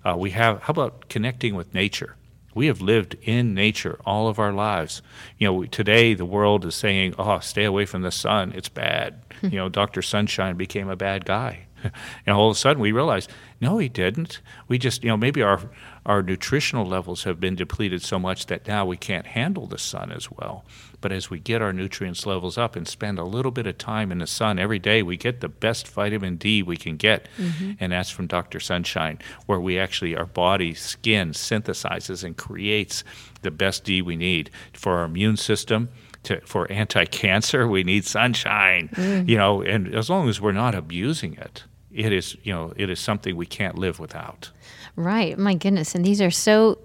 Uh, 0.04 0.14
we 0.16 0.30
have 0.30 0.62
how 0.62 0.70
about 0.70 1.08
connecting 1.08 1.54
with 1.56 1.74
nature? 1.74 2.16
We 2.54 2.66
have 2.68 2.80
lived 2.80 3.16
in 3.22 3.54
nature 3.54 3.98
all 4.06 4.28
of 4.28 4.38
our 4.38 4.52
lives. 4.52 5.02
You 5.38 5.46
know, 5.48 5.64
today 5.64 6.14
the 6.14 6.24
world 6.24 6.64
is 6.64 6.74
saying, 6.74 7.14
"Oh, 7.18 7.40
stay 7.40 7.64
away 7.64 7.86
from 7.86 8.02
the 8.02 8.10
sun; 8.10 8.52
it's 8.54 8.68
bad." 8.68 9.22
Hmm. 9.40 9.48
you 9.48 9.58
know, 9.58 9.68
Doctor 9.68 10.02
Sunshine 10.02 10.56
became 10.56 10.88
a 10.88 10.96
bad 10.96 11.24
guy, 11.24 11.66
and 12.26 12.36
all 12.36 12.50
of 12.50 12.56
a 12.56 12.58
sudden 12.58 12.82
we 12.82 12.92
realized, 12.92 13.30
no, 13.60 13.78
he 13.78 13.88
didn't. 13.88 14.40
We 14.68 14.78
just, 14.78 15.02
you 15.02 15.08
know, 15.08 15.16
maybe 15.16 15.42
our 15.42 15.60
our 16.04 16.22
nutritional 16.22 16.86
levels 16.86 17.24
have 17.24 17.40
been 17.40 17.56
depleted 17.56 18.00
so 18.00 18.18
much 18.18 18.46
that 18.46 18.68
now 18.68 18.86
we 18.86 18.96
can't 18.96 19.26
handle 19.26 19.66
the 19.66 19.78
sun 19.78 20.12
as 20.12 20.30
well. 20.30 20.64
But 21.00 21.10
as 21.10 21.30
we 21.30 21.40
get 21.40 21.60
our 21.60 21.72
nutrients 21.72 22.26
levels 22.26 22.56
up 22.56 22.76
and 22.76 22.86
spend 22.86 23.18
a 23.18 23.24
little 23.24 23.50
bit 23.50 23.66
of 23.66 23.76
time 23.76 24.12
in 24.12 24.18
the 24.18 24.26
sun 24.26 24.58
every 24.58 24.78
day, 24.78 25.02
we 25.02 25.16
get 25.16 25.40
the 25.40 25.48
best 25.48 25.88
vitamin 25.88 26.36
D 26.36 26.62
we 26.62 26.76
can 26.76 26.96
get. 26.96 27.28
Mm-hmm. 27.38 27.72
And 27.80 27.92
that's 27.92 28.10
from 28.10 28.28
Dr. 28.28 28.60
Sunshine, 28.60 29.18
where 29.46 29.60
we 29.60 29.78
actually, 29.78 30.14
our 30.14 30.26
body, 30.26 30.74
skin 30.74 31.30
synthesizes 31.30 32.22
and 32.22 32.36
creates 32.36 33.02
the 33.42 33.50
best 33.50 33.82
D 33.84 34.00
we 34.00 34.16
need 34.16 34.50
for 34.72 34.98
our 34.98 35.04
immune 35.04 35.36
system. 35.36 35.88
To, 36.24 36.40
for 36.40 36.70
anti-cancer, 36.72 37.68
we 37.68 37.84
need 37.84 38.04
sunshine, 38.04 38.88
mm. 38.88 39.28
you 39.28 39.36
know, 39.36 39.62
and 39.62 39.94
as 39.94 40.10
long 40.10 40.28
as 40.28 40.40
we're 40.40 40.50
not 40.50 40.74
abusing 40.74 41.34
it, 41.34 41.62
it 41.96 42.12
is, 42.12 42.36
you 42.42 42.52
know, 42.52 42.72
it 42.76 42.90
is 42.90 43.00
something 43.00 43.36
we 43.36 43.46
can't 43.46 43.76
live 43.76 43.98
without. 43.98 44.50
Right. 44.94 45.36
My 45.38 45.54
goodness. 45.54 45.94
And 45.94 46.04
these 46.04 46.20
are 46.20 46.30
so 46.30 46.78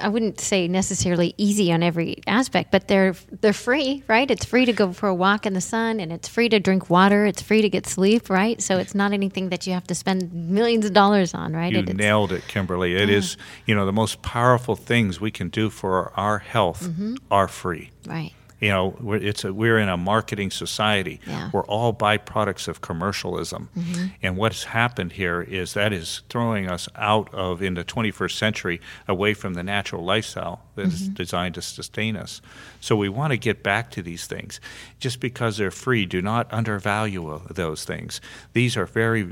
I 0.00 0.08
wouldn't 0.08 0.40
say 0.40 0.68
necessarily 0.68 1.34
easy 1.36 1.72
on 1.72 1.82
every 1.82 2.22
aspect, 2.26 2.70
but 2.70 2.88
they're 2.88 3.14
they're 3.42 3.52
free, 3.52 4.02
right? 4.08 4.30
It's 4.30 4.44
free 4.44 4.64
to 4.64 4.72
go 4.72 4.92
for 4.92 5.08
a 5.08 5.14
walk 5.14 5.44
in 5.44 5.52
the 5.52 5.60
sun, 5.60 6.00
and 6.00 6.12
it's 6.12 6.28
free 6.28 6.48
to 6.48 6.58
drink 6.58 6.88
water. 6.88 7.26
It's 7.26 7.42
free 7.42 7.60
to 7.60 7.68
get 7.68 7.86
sleep, 7.86 8.30
right? 8.30 8.60
So 8.62 8.78
it's 8.78 8.94
not 8.94 9.12
anything 9.12 9.50
that 9.50 9.66
you 9.66 9.74
have 9.74 9.86
to 9.88 9.94
spend 9.94 10.32
millions 10.32 10.86
of 10.86 10.92
dollars 10.92 11.34
on, 11.34 11.52
right? 11.52 11.72
You 11.72 11.80
it, 11.80 11.96
nailed 11.96 12.32
it, 12.32 12.46
Kimberly. 12.48 12.96
It 12.96 13.10
is, 13.10 13.36
you 13.66 13.74
know, 13.74 13.84
the 13.84 13.92
most 13.92 14.22
powerful 14.22 14.76
things 14.76 15.20
we 15.20 15.30
can 15.30 15.48
do 15.48 15.68
for 15.68 16.12
our 16.18 16.38
health 16.38 16.84
mm-hmm. 16.84 17.16
are 17.30 17.48
free. 17.48 17.90
Right 18.06 18.32
you 18.60 18.68
know 18.68 18.94
we're, 19.00 19.16
it's 19.16 19.44
a, 19.44 19.52
we're 19.52 19.78
in 19.78 19.88
a 19.88 19.96
marketing 19.96 20.50
society 20.50 21.20
yeah. 21.26 21.50
we're 21.52 21.64
all 21.64 21.92
byproducts 21.92 22.68
of 22.68 22.80
commercialism 22.80 23.68
mm-hmm. 23.76 24.06
and 24.22 24.36
what's 24.36 24.64
happened 24.64 25.12
here 25.12 25.42
is 25.42 25.74
that 25.74 25.92
is 25.92 26.22
throwing 26.28 26.68
us 26.68 26.88
out 26.96 27.32
of 27.34 27.62
in 27.62 27.74
the 27.74 27.84
21st 27.84 28.32
century 28.32 28.80
away 29.08 29.34
from 29.34 29.54
the 29.54 29.62
natural 29.62 30.04
lifestyle 30.04 30.62
that's 30.76 31.02
mm-hmm. 31.02 31.14
designed 31.14 31.54
to 31.54 31.62
sustain 31.62 32.16
us 32.16 32.40
so 32.80 32.94
we 32.96 33.08
want 33.08 33.32
to 33.32 33.36
get 33.36 33.62
back 33.62 33.90
to 33.90 34.02
these 34.02 34.26
things 34.26 34.60
just 34.98 35.20
because 35.20 35.56
they're 35.56 35.70
free 35.70 36.06
do 36.06 36.20
not 36.22 36.50
undervalue 36.52 37.40
those 37.50 37.84
things 37.84 38.20
these 38.52 38.76
are 38.76 38.86
very 38.86 39.22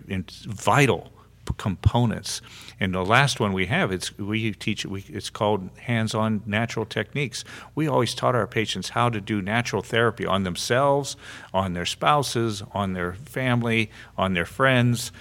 vital 0.47 1.13
components. 1.55 2.41
And 2.81 2.95
the 2.95 3.05
last 3.05 3.41
one 3.41 3.53
we 3.53 3.67
have, 3.67 3.93
it's 3.93 4.17
we 4.19 4.53
teach 4.53 4.87
we, 4.87 5.05
it's 5.09 5.31
called 5.31 5.69
hands-on 5.81 6.43
natural 6.47 6.85
techniques. 6.85 7.45
We 7.75 7.89
always 7.89 8.15
taught 8.15 8.35
our 8.35 8.47
patients 8.47 8.91
how 8.91 9.09
to 9.11 9.21
do 9.21 9.43
natural 9.43 9.83
therapy 9.83 10.27
on 10.27 10.45
themselves, 10.45 11.17
on 11.53 11.75
their 11.75 11.87
spouses, 11.87 12.63
on 12.73 12.93
their 12.93 13.15
family, 13.15 13.91
on 14.17 14.35
their 14.35 14.47
friends. 14.47 15.13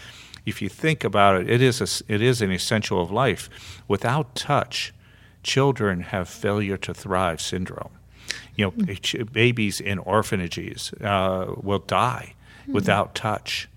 If 0.46 0.62
you 0.62 0.70
think 0.70 1.04
about 1.04 1.42
it, 1.42 1.50
it 1.50 1.62
is 1.62 1.82
a, 1.82 2.14
it 2.14 2.22
is 2.22 2.42
an 2.42 2.52
essential 2.52 3.02
of 3.02 3.12
life. 3.12 3.50
Without 3.88 4.36
touch, 4.36 4.94
children 5.44 6.02
have 6.02 6.30
failure 6.30 6.78
to 6.78 6.94
thrive 6.94 7.42
syndrome. 7.42 7.92
You 8.56 8.66
know, 8.66 8.72
mm-hmm. 8.72 9.24
babies 9.32 9.80
in 9.80 10.00
orphanages 10.00 10.94
uh, 11.02 11.54
will 11.62 11.80
die 11.80 12.36
mm-hmm. 12.64 12.74
without 12.74 13.16
touch 13.16 13.68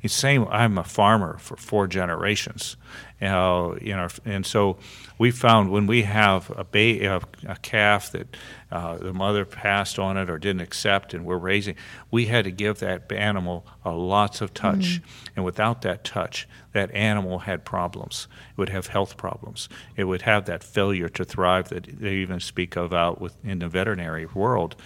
it's 0.00 0.14
same. 0.14 0.46
I'm 0.48 0.78
a 0.78 0.84
farmer 0.84 1.38
for 1.38 1.56
four 1.56 1.86
generations, 1.86 2.76
uh, 3.20 3.74
you 3.80 3.96
know, 3.96 4.08
and 4.24 4.46
so 4.46 4.78
we 5.18 5.30
found 5.32 5.70
when 5.70 5.86
we 5.86 6.02
have 6.02 6.50
a, 6.50 6.64
ba- 6.64 7.04
a, 7.46 7.50
a 7.52 7.56
calf 7.56 8.12
that 8.12 8.36
uh, 8.70 8.98
the 8.98 9.12
mother 9.12 9.44
passed 9.44 9.98
on 9.98 10.16
it 10.16 10.30
or 10.30 10.38
didn't 10.38 10.60
accept, 10.60 11.14
and 11.14 11.24
we're 11.24 11.36
raising, 11.36 11.74
we 12.10 12.26
had 12.26 12.44
to 12.44 12.52
give 12.52 12.78
that 12.78 13.10
animal 13.10 13.66
a 13.84 13.90
lots 13.90 14.40
of 14.40 14.54
touch, 14.54 15.00
mm-hmm. 15.00 15.32
and 15.36 15.44
without 15.44 15.82
that 15.82 16.04
touch, 16.04 16.48
that 16.72 16.94
animal 16.94 17.40
had 17.40 17.64
problems. 17.64 18.28
It 18.50 18.58
would 18.58 18.68
have 18.68 18.86
health 18.88 19.16
problems. 19.16 19.68
It 19.96 20.04
would 20.04 20.22
have 20.22 20.44
that 20.44 20.62
failure 20.62 21.08
to 21.08 21.24
thrive 21.24 21.70
that 21.70 21.84
they 22.00 22.14
even 22.16 22.38
speak 22.38 22.76
of 22.76 22.92
out 22.92 23.20
with, 23.20 23.36
in 23.44 23.58
the 23.58 23.68
veterinary 23.68 24.26
world. 24.26 24.76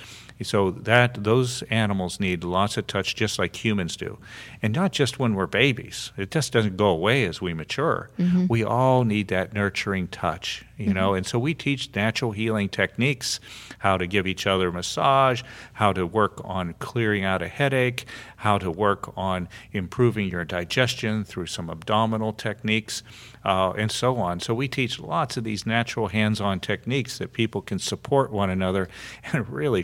So 0.42 0.70
that 0.70 1.24
those 1.24 1.62
animals 1.64 2.20
need 2.20 2.44
lots 2.44 2.76
of 2.76 2.86
touch, 2.86 3.14
just 3.14 3.38
like 3.38 3.64
humans 3.64 3.96
do, 3.96 4.18
and 4.62 4.74
not 4.74 4.92
just 4.92 5.18
when 5.18 5.34
we're 5.34 5.46
babies. 5.46 6.12
It 6.16 6.30
just 6.30 6.52
doesn't 6.52 6.76
go 6.76 6.86
away 6.86 7.24
as 7.24 7.40
we 7.40 7.54
mature. 7.54 8.10
Mm-hmm. 8.18 8.46
We 8.48 8.64
all 8.64 9.04
need 9.04 9.28
that 9.28 9.52
nurturing 9.52 10.08
touch, 10.08 10.64
you 10.76 10.86
mm-hmm. 10.86 10.94
know. 10.94 11.14
And 11.14 11.26
so 11.26 11.38
we 11.38 11.54
teach 11.54 11.94
natural 11.94 12.32
healing 12.32 12.68
techniques, 12.68 13.40
how 13.78 13.96
to 13.96 14.06
give 14.06 14.26
each 14.26 14.46
other 14.46 14.68
a 14.68 14.72
massage, 14.72 15.42
how 15.74 15.92
to 15.92 16.06
work 16.06 16.40
on 16.44 16.74
clearing 16.78 17.24
out 17.24 17.42
a 17.42 17.48
headache, 17.48 18.06
how 18.36 18.58
to 18.58 18.70
work 18.70 19.12
on 19.16 19.48
improving 19.72 20.28
your 20.28 20.44
digestion 20.44 21.24
through 21.24 21.46
some 21.46 21.70
abdominal 21.70 22.32
techniques, 22.32 23.02
uh, 23.44 23.72
and 23.76 23.90
so 23.90 24.16
on. 24.16 24.40
So 24.40 24.54
we 24.54 24.68
teach 24.68 24.98
lots 24.98 25.36
of 25.36 25.44
these 25.44 25.66
natural 25.66 26.08
hands-on 26.08 26.60
techniques 26.60 27.18
that 27.18 27.32
people 27.32 27.60
can 27.62 27.78
support 27.78 28.32
one 28.32 28.50
another 28.50 28.88
and 29.32 29.48
really 29.48 29.82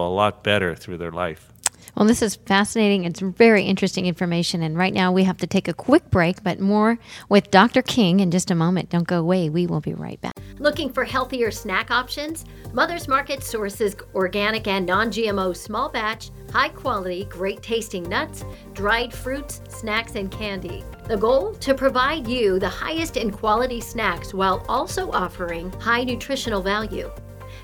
feel 0.00 0.08
a 0.08 0.14
lot 0.14 0.42
better 0.42 0.74
through 0.74 0.98
their 0.98 1.12
life. 1.12 1.52
Well, 1.96 2.06
this 2.06 2.22
is 2.22 2.36
fascinating. 2.36 3.04
It's 3.04 3.20
very 3.20 3.64
interesting 3.64 4.06
information. 4.06 4.62
And 4.62 4.78
right 4.78 4.94
now 4.94 5.12
we 5.12 5.24
have 5.24 5.38
to 5.38 5.46
take 5.46 5.66
a 5.66 5.74
quick 5.74 6.08
break, 6.10 6.42
but 6.42 6.60
more 6.60 6.98
with 7.28 7.50
Dr. 7.50 7.82
King 7.82 8.20
in 8.20 8.30
just 8.30 8.50
a 8.50 8.54
moment. 8.54 8.90
Don't 8.90 9.08
go 9.08 9.18
away. 9.18 9.50
We 9.50 9.66
will 9.66 9.80
be 9.80 9.92
right 9.92 10.20
back. 10.20 10.34
Looking 10.58 10.92
for 10.92 11.04
healthier 11.04 11.50
snack 11.50 11.90
options? 11.90 12.44
Mother's 12.72 13.08
Market 13.08 13.42
sources 13.42 13.96
organic 14.14 14.68
and 14.68 14.86
non 14.86 15.08
GMO 15.10 15.54
small 15.54 15.88
batch, 15.88 16.30
high 16.52 16.68
quality, 16.68 17.24
great 17.24 17.60
tasting 17.60 18.04
nuts, 18.08 18.44
dried 18.72 19.12
fruits, 19.12 19.60
snacks, 19.68 20.14
and 20.14 20.30
candy. 20.30 20.84
The 21.08 21.16
goal? 21.16 21.54
To 21.54 21.74
provide 21.74 22.28
you 22.28 22.58
the 22.60 22.68
highest 22.68 23.16
in 23.16 23.30
quality 23.30 23.80
snacks 23.80 24.32
while 24.32 24.64
also 24.68 25.10
offering 25.10 25.72
high 25.80 26.04
nutritional 26.04 26.62
value. 26.62 27.10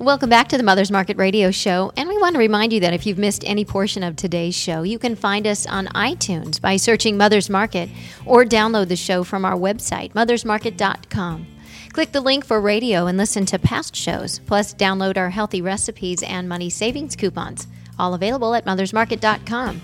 Welcome 0.00 0.30
back 0.30 0.48
to 0.48 0.56
the 0.56 0.62
Mother's 0.62 0.90
Market 0.90 1.18
Radio 1.18 1.50
Show. 1.50 1.92
And 1.94 2.08
we 2.08 2.16
want 2.16 2.32
to 2.32 2.38
remind 2.38 2.72
you 2.72 2.80
that 2.80 2.94
if 2.94 3.04
you've 3.04 3.18
missed 3.18 3.44
any 3.44 3.66
portion 3.66 4.02
of 4.02 4.16
today's 4.16 4.54
show, 4.54 4.82
you 4.82 4.98
can 4.98 5.14
find 5.14 5.46
us 5.46 5.66
on 5.66 5.88
iTunes 5.88 6.58
by 6.58 6.78
searching 6.78 7.18
Mother's 7.18 7.50
Market 7.50 7.90
or 8.24 8.46
download 8.46 8.88
the 8.88 8.96
show 8.96 9.24
from 9.24 9.44
our 9.44 9.56
website, 9.56 10.14
mothersmarket.com. 10.14 11.46
Click 11.92 12.12
the 12.12 12.22
link 12.22 12.46
for 12.46 12.62
radio 12.62 13.08
and 13.08 13.18
listen 13.18 13.44
to 13.44 13.58
past 13.58 13.94
shows, 13.94 14.38
plus 14.38 14.72
download 14.72 15.18
our 15.18 15.28
healthy 15.28 15.60
recipes 15.60 16.22
and 16.22 16.48
money 16.48 16.70
savings 16.70 17.14
coupons, 17.14 17.66
all 17.98 18.14
available 18.14 18.54
at 18.54 18.64
mothersmarket.com. 18.64 19.82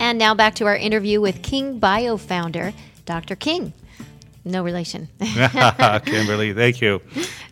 And 0.00 0.18
now 0.18 0.34
back 0.34 0.56
to 0.56 0.66
our 0.66 0.76
interview 0.76 1.20
with 1.20 1.42
King 1.42 1.78
Bio 1.78 2.16
founder, 2.16 2.72
Dr. 3.06 3.36
King. 3.36 3.72
No 4.46 4.62
relation. 4.62 5.08
Kimberly, 6.04 6.52
thank 6.52 6.80
you. 6.82 7.00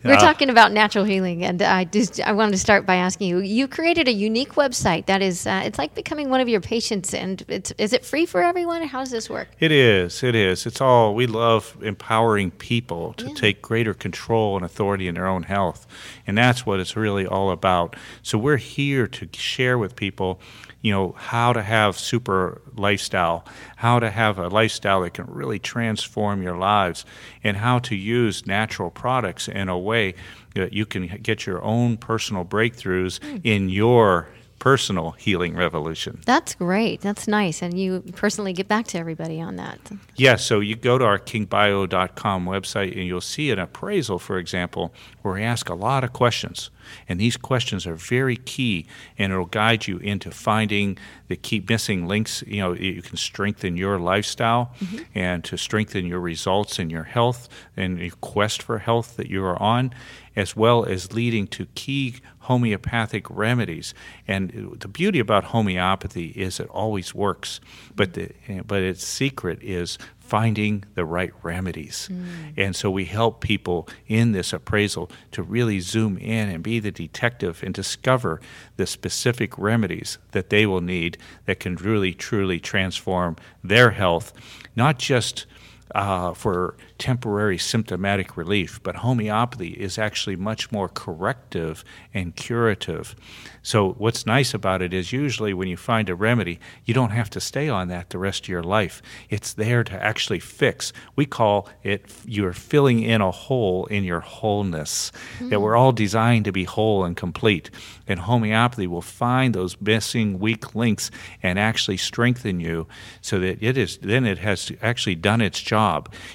We're 0.03 0.13
Uh, 0.13 0.19
talking 0.19 0.49
about 0.49 0.71
natural 0.71 1.05
healing, 1.05 1.43
and 1.43 1.61
I 1.61 1.85
just 1.85 2.21
I 2.21 2.33
wanted 2.33 2.51
to 2.51 2.57
start 2.57 2.85
by 2.85 2.95
asking 2.95 3.29
you. 3.29 3.39
You 3.39 3.67
created 3.67 4.07
a 4.07 4.11
unique 4.11 4.53
website 4.53 5.07
that 5.07 5.21
is 5.21 5.47
uh, 5.47 5.61
it's 5.65 5.79
like 5.79 5.95
becoming 5.95 6.29
one 6.29 6.39
of 6.39 6.47
your 6.47 6.61
patients, 6.61 7.13
and 7.13 7.43
it's 7.47 7.71
is 7.77 7.93
it 7.93 8.05
free 8.05 8.25
for 8.27 8.43
everyone? 8.43 8.83
How 8.83 8.99
does 8.99 9.11
this 9.11 9.29
work? 9.29 9.47
It 9.59 9.71
is. 9.71 10.21
It 10.23 10.35
is. 10.35 10.65
It's 10.67 10.81
all 10.81 11.15
we 11.15 11.25
love 11.25 11.77
empowering 11.81 12.51
people 12.51 13.13
to 13.13 13.33
take 13.33 13.61
greater 13.61 13.93
control 13.95 14.55
and 14.55 14.63
authority 14.63 15.07
in 15.07 15.15
their 15.15 15.27
own 15.27 15.43
health. 15.43 15.87
And 16.27 16.37
that's 16.37 16.65
what 16.65 16.79
it's 16.79 16.95
really 16.95 17.25
all 17.25 17.49
about. 17.49 17.95
So 18.21 18.37
we're 18.37 18.57
here 18.57 19.07
to 19.07 19.27
share 19.33 19.77
with 19.79 19.95
people, 19.95 20.39
you 20.83 20.91
know, 20.91 21.15
how 21.17 21.53
to 21.53 21.63
have 21.63 21.97
super 21.97 22.61
lifestyle, 22.75 23.45
how 23.77 23.99
to 23.99 24.11
have 24.11 24.37
a 24.37 24.49
lifestyle 24.49 25.01
that 25.01 25.13
can 25.13 25.25
really 25.27 25.57
transform 25.57 26.43
your 26.43 26.57
lives, 26.57 27.05
and 27.41 27.57
how 27.57 27.79
to 27.79 27.95
use 27.95 28.45
natural 28.45 28.91
products 28.91 29.47
in 29.47 29.69
a 29.69 29.79
way 29.79 30.13
that 30.55 30.73
you 30.73 30.85
can 30.85 31.07
get 31.23 31.45
your 31.45 31.63
own 31.63 31.95
personal 31.97 32.43
breakthroughs 32.43 33.23
hmm. 33.23 33.37
in 33.43 33.69
your 33.69 34.27
personal 34.63 35.11
healing 35.11 35.57
revolution. 35.57 36.21
That's 36.25 36.55
great. 36.55 37.01
That's 37.01 37.27
nice, 37.27 37.61
and 37.61 37.77
you 37.77 37.99
personally 38.15 38.53
get 38.53 38.69
back 38.69 38.87
to 38.87 38.97
everybody 38.97 39.41
on 39.41 39.57
that. 39.57 39.77
Yes, 40.15 40.45
so 40.45 40.61
you 40.61 40.77
go 40.77 40.97
to 40.97 41.03
our 41.03 41.19
kingbio.com 41.19 42.45
website 42.45 42.93
and 42.93 43.05
you'll 43.05 43.19
see 43.19 43.51
an 43.51 43.59
appraisal, 43.59 44.19
for 44.19 44.37
example, 44.37 44.93
where 45.21 45.33
we 45.33 45.43
ask 45.43 45.67
a 45.67 45.73
lot 45.73 46.05
of 46.05 46.13
questions. 46.13 46.69
And 47.09 47.19
these 47.19 47.35
questions 47.35 47.85
are 47.85 47.95
very 47.95 48.37
key 48.37 48.85
and 49.17 49.33
it'll 49.33 49.45
guide 49.45 49.87
you 49.87 49.97
into 49.97 50.31
finding 50.31 50.97
the 51.27 51.35
key 51.35 51.63
missing 51.67 52.07
links. 52.07 52.43
You 52.47 52.61
know, 52.61 52.73
you 52.73 53.01
can 53.01 53.17
strengthen 53.17 53.75
your 53.77 53.99
lifestyle 53.99 54.73
mm-hmm. 54.79 55.03
and 55.13 55.43
to 55.45 55.57
strengthen 55.57 56.05
your 56.05 56.19
results 56.19 56.79
in 56.79 56.89
your 56.89 57.03
health 57.03 57.49
and 57.75 57.99
your 57.99 58.11
quest 58.21 58.61
for 58.61 58.79
health 58.79 59.17
that 59.17 59.27
you 59.27 59.43
are 59.43 59.61
on, 59.61 59.93
as 60.35 60.55
well 60.55 60.85
as 60.85 61.13
leading 61.13 61.47
to 61.47 61.65
key 61.75 62.15
homeopathic 62.43 63.29
remedies. 63.29 63.93
And 64.27 64.75
the 64.79 64.87
beauty 64.87 65.19
about 65.19 65.45
homeopathy 65.45 66.27
is 66.27 66.59
it 66.59 66.67
always 66.67 67.15
works, 67.15 67.61
but 67.95 68.13
the, 68.13 68.31
but 68.65 68.81
its 68.81 69.05
secret 69.05 69.59
is 69.61 69.97
finding 70.19 70.83
the 70.95 71.05
right 71.05 71.31
remedies. 71.41 72.09
Mm. 72.11 72.53
And 72.57 72.75
so 72.75 72.89
we 72.89 73.05
help 73.05 73.41
people 73.41 73.87
in 74.07 74.31
this 74.31 74.51
appraisal 74.51 75.11
to 75.31 75.43
really 75.43 75.79
zoom 75.79 76.17
in 76.17 76.49
and 76.49 76.63
be 76.63 76.79
the 76.79 76.91
detective 76.91 77.61
and 77.63 77.73
discover 77.73 78.41
the 78.77 78.87
specific 78.87 79.57
remedies 79.57 80.17
that 80.31 80.49
they 80.49 80.65
will 80.65 80.81
need 80.81 81.17
that 81.45 81.59
can 81.59 81.75
really 81.75 82.13
truly 82.13 82.59
transform 82.59 83.35
their 83.63 83.91
health, 83.91 84.33
not 84.75 84.97
just 84.97 85.45
uh, 85.93 86.33
for 86.33 86.75
temporary 86.97 87.57
symptomatic 87.57 88.35
relief, 88.35 88.81
but 88.83 88.97
homeopathy 88.97 89.69
is 89.69 89.97
actually 89.97 90.35
much 90.35 90.71
more 90.71 90.89
corrective 90.89 91.83
and 92.13 92.35
curative. 92.35 93.15
So, 93.61 93.93
what's 93.93 94.25
nice 94.25 94.53
about 94.53 94.81
it 94.81 94.93
is 94.93 95.13
usually 95.13 95.53
when 95.53 95.67
you 95.67 95.77
find 95.77 96.09
a 96.09 96.15
remedy, 96.15 96.59
you 96.85 96.93
don't 96.93 97.11
have 97.11 97.29
to 97.31 97.39
stay 97.39 97.69
on 97.69 97.87
that 97.89 98.09
the 98.09 98.17
rest 98.17 98.43
of 98.43 98.49
your 98.49 98.63
life. 98.63 99.01
It's 99.29 99.53
there 99.53 99.83
to 99.83 100.03
actually 100.03 100.39
fix. 100.39 100.91
We 101.15 101.25
call 101.25 101.69
it 101.83 102.05
you're 102.25 102.53
filling 102.53 103.01
in 103.01 103.21
a 103.21 103.31
hole 103.31 103.85
in 103.85 104.03
your 104.03 104.19
wholeness, 104.19 105.11
that 105.41 105.61
we're 105.61 105.75
all 105.75 105.91
designed 105.91 106.45
to 106.45 106.51
be 106.51 106.63
whole 106.63 107.05
and 107.05 107.15
complete. 107.15 107.69
And 108.07 108.19
homeopathy 108.19 108.87
will 108.87 109.01
find 109.01 109.53
those 109.53 109.79
missing 109.79 110.39
weak 110.39 110.75
links 110.75 111.11
and 111.41 111.57
actually 111.57 111.97
strengthen 111.97 112.59
you 112.59 112.87
so 113.21 113.39
that 113.39 113.61
it 113.61 113.77
is 113.77 113.97
then 113.97 114.25
it 114.25 114.39
has 114.39 114.71
actually 114.81 115.15
done 115.15 115.41
its 115.41 115.61
job. 115.61 115.82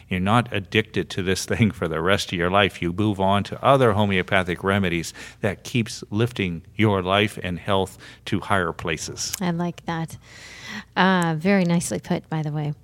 You're 0.09 0.21
not 0.21 0.53
addicted 0.53 1.11
to 1.11 1.23
this 1.23 1.45
thing 1.53 1.71
for 1.71 1.89
the 1.89 2.01
rest 2.01 2.33
of 2.33 2.39
your 2.39 2.51
life. 2.51 2.83
You 2.83 2.93
move 2.93 3.21
on 3.21 3.45
to 3.45 3.65
other 3.65 3.93
homeopathic 3.93 4.63
remedies 4.63 5.13
that 5.41 5.65
keeps 5.65 6.05
lifting 6.11 6.63
your 6.77 7.03
life 7.03 7.39
and 7.43 7.59
health 7.59 7.99
to 8.27 8.41
higher 8.41 8.73
places. 8.73 9.35
I 9.41 9.51
like 9.51 9.85
that. 9.87 10.17
Uh, 10.97 11.35
very 11.39 11.65
nicely 11.65 11.99
put, 11.99 12.29
by 12.29 12.43
the 12.43 12.53
way. 12.53 12.75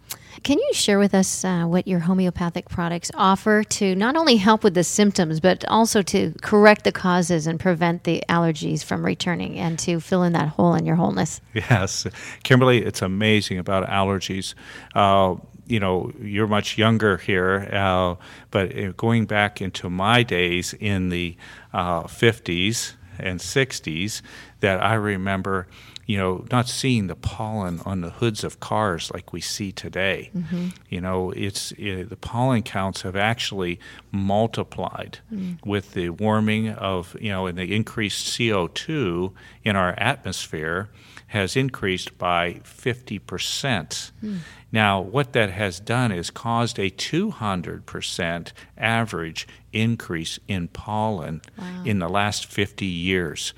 Can 0.43 0.59
you 0.59 0.71
share 0.73 0.99
with 0.99 1.15
us 1.15 1.45
uh, 1.45 1.65
what 1.65 1.87
your 1.87 2.01
homeopathic 2.01 2.69
products 2.69 3.11
offer 3.15 3.63
to 3.65 3.95
not 3.95 4.17
only 4.17 4.37
help 4.37 4.65
with 4.65 4.75
the 4.75 4.83
symptoms, 4.83 5.39
but 5.39 5.65
also 5.69 6.03
to 6.03 6.35
correct 6.43 6.85
the 6.85 6.93
causes 6.93 7.47
and 7.47 7.61
prevent 7.61 8.05
the 8.05 8.23
allergies 8.29 8.83
from 8.83 9.05
returning 9.05 9.59
and 9.59 9.79
to 9.81 10.01
fill 10.01 10.23
in 10.23 10.33
that 10.33 10.49
hole 10.49 10.75
in 10.75 10.85
your 10.85 10.97
wholeness? 10.97 11.41
Yes, 11.55 12.07
Kimberly, 12.43 12.85
it's 12.85 13.01
amazing 13.01 13.59
about 13.59 13.89
allergies. 13.89 14.55
Uh, 14.95 15.37
you 15.67 15.81
know, 15.81 16.13
you're 16.21 16.47
much 16.47 16.77
younger 16.79 17.17
here, 17.17 17.69
uh, 17.73 18.17
but 18.51 18.77
uh, 18.77 18.93
going 18.97 19.27
back 19.27 19.61
into 19.61 19.89
my 19.91 20.23
days 20.23 20.75
in 20.75 21.09
the 21.09 21.37
uh, 21.73 22.03
50s 22.05 22.95
and 23.19 23.41
60s, 23.41 24.23
that 24.61 24.83
I 24.83 24.95
remember, 24.95 25.67
you 26.07 26.19
know, 26.19 26.45
not 26.51 26.69
seeing 26.69 27.07
the 27.07 27.15
pollen 27.17 27.81
on 27.87 28.01
the 28.03 28.11
hoods 28.11 28.45
of 28.45 28.61
cars 28.61 29.11
like 29.15 29.33
we 29.33 29.41
see 29.41 29.73
today. 29.73 30.31
You 30.91 31.01
know, 31.01 31.31
it's 31.31 31.73
it, 31.79 32.11
the 32.11 32.17
pollen 32.17 32.63
counts 32.63 33.03
have 33.03 33.17
actually 33.17 33.79
multiplied 34.11 35.19
with 35.65 35.95
the 35.95 36.11
warming 36.11 36.71
of, 36.71 37.17
you 37.21 37.31
know, 37.31 37.47
and 37.47 37.57
the 37.57 37.75
increased 37.75 38.27
CO2 38.39 39.33
in 39.65 39.77
our 39.77 39.95
atmosphere 39.99 40.91
has 41.29 41.57
increased 41.57 42.17
by 42.19 42.61
50%. 42.65 44.13
Now, 44.75 45.01
what 45.01 45.35
that 45.35 45.51
has 45.51 45.79
done 45.79 46.11
is 46.11 46.33
caused 46.33 46.81
a 46.81 46.91
200% 46.91 48.53
average 48.77 49.47
increase 49.73 50.41
in 50.49 50.67
pollen 50.67 51.43
in 51.85 52.01
the 52.01 52.09
last 52.09 52.47
50 52.47 52.85
years. 52.85 53.55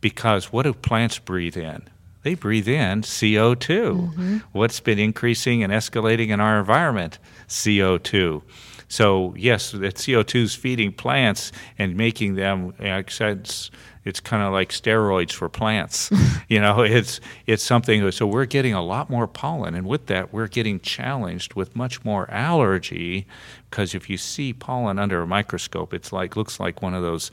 Because 0.00 0.52
what 0.52 0.64
do 0.64 0.72
plants 0.72 1.20
breathe 1.20 1.56
in? 1.56 1.82
They 2.24 2.34
breathe 2.34 2.66
in 2.66 3.02
CO2. 3.02 3.56
Mm-hmm. 3.68 4.36
What's 4.50 4.80
been 4.80 4.98
increasing 4.98 5.62
and 5.62 5.72
escalating 5.72 6.30
in 6.30 6.40
our 6.40 6.58
environment? 6.58 7.20
CO2. 7.46 8.42
So, 8.88 9.34
yes, 9.36 9.72
that 9.72 9.96
CO2 9.96 10.42
is 10.42 10.54
feeding 10.54 10.92
plants 10.92 11.52
and 11.78 11.94
making 11.94 12.34
them, 12.36 12.72
it's, 12.78 13.70
it's 14.04 14.20
kind 14.20 14.42
of 14.42 14.52
like 14.52 14.70
steroids 14.70 15.32
for 15.32 15.48
plants. 15.50 16.10
you 16.48 16.58
know, 16.60 16.80
it's, 16.80 17.20
it's 17.46 17.62
something, 17.62 18.10
so 18.10 18.26
we're 18.26 18.46
getting 18.46 18.72
a 18.72 18.82
lot 18.82 19.10
more 19.10 19.26
pollen. 19.26 19.74
And 19.74 19.86
with 19.86 20.06
that, 20.06 20.32
we're 20.32 20.48
getting 20.48 20.80
challenged 20.80 21.54
with 21.54 21.76
much 21.76 22.02
more 22.02 22.30
allergy 22.30 23.26
because 23.68 23.94
if 23.94 24.08
you 24.08 24.16
see 24.16 24.54
pollen 24.54 24.98
under 24.98 25.20
a 25.20 25.26
microscope, 25.26 25.92
it's 25.92 26.10
like, 26.10 26.34
looks 26.34 26.58
like 26.58 26.80
one 26.80 26.94
of 26.94 27.02
those 27.02 27.30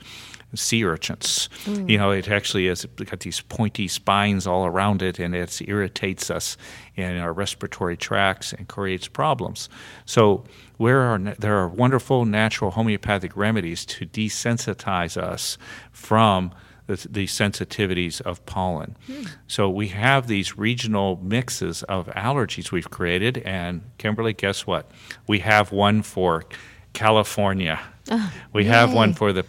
sea 0.54 0.84
urchins. 0.84 1.48
Mm. 1.64 1.90
You 1.90 1.98
know, 1.98 2.10
it 2.10 2.28
actually 2.28 2.66
has 2.68 2.84
got 2.84 3.20
these 3.20 3.40
pointy 3.40 3.88
spines 3.88 4.46
all 4.46 4.66
around 4.66 5.02
it, 5.02 5.18
and 5.18 5.34
it 5.34 5.60
irritates 5.66 6.30
us 6.30 6.56
in 6.94 7.18
our 7.18 7.32
respiratory 7.32 7.96
tracts 7.96 8.52
and 8.52 8.68
creates 8.68 9.08
problems. 9.08 9.68
So, 10.04 10.44
where 10.76 11.00
are 11.00 11.18
there 11.18 11.56
are 11.56 11.68
wonderful 11.68 12.24
natural 12.24 12.70
homeopathic 12.70 13.36
remedies 13.36 13.84
to 13.86 14.06
desensitize 14.06 15.16
us 15.20 15.58
from 15.90 16.52
the, 16.86 17.06
the 17.10 17.26
sensitivities 17.26 18.20
of 18.20 18.44
pollen. 18.46 18.96
Hmm. 19.06 19.24
So 19.48 19.68
we 19.68 19.88
have 19.88 20.26
these 20.26 20.56
regional 20.56 21.18
mixes 21.22 21.82
of 21.84 22.06
allergies 22.08 22.70
we've 22.70 22.90
created, 22.90 23.38
and 23.38 23.82
Kimberly, 23.98 24.32
guess 24.32 24.66
what? 24.66 24.90
We 25.26 25.40
have 25.40 25.72
one 25.72 26.02
for 26.02 26.44
California. 26.92 27.80
Oh, 28.10 28.32
we 28.52 28.64
yay. 28.64 28.68
have 28.68 28.92
one 28.92 29.14
for 29.14 29.32
the 29.32 29.42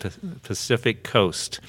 Pacific 0.44 1.04
coast, 1.04 1.60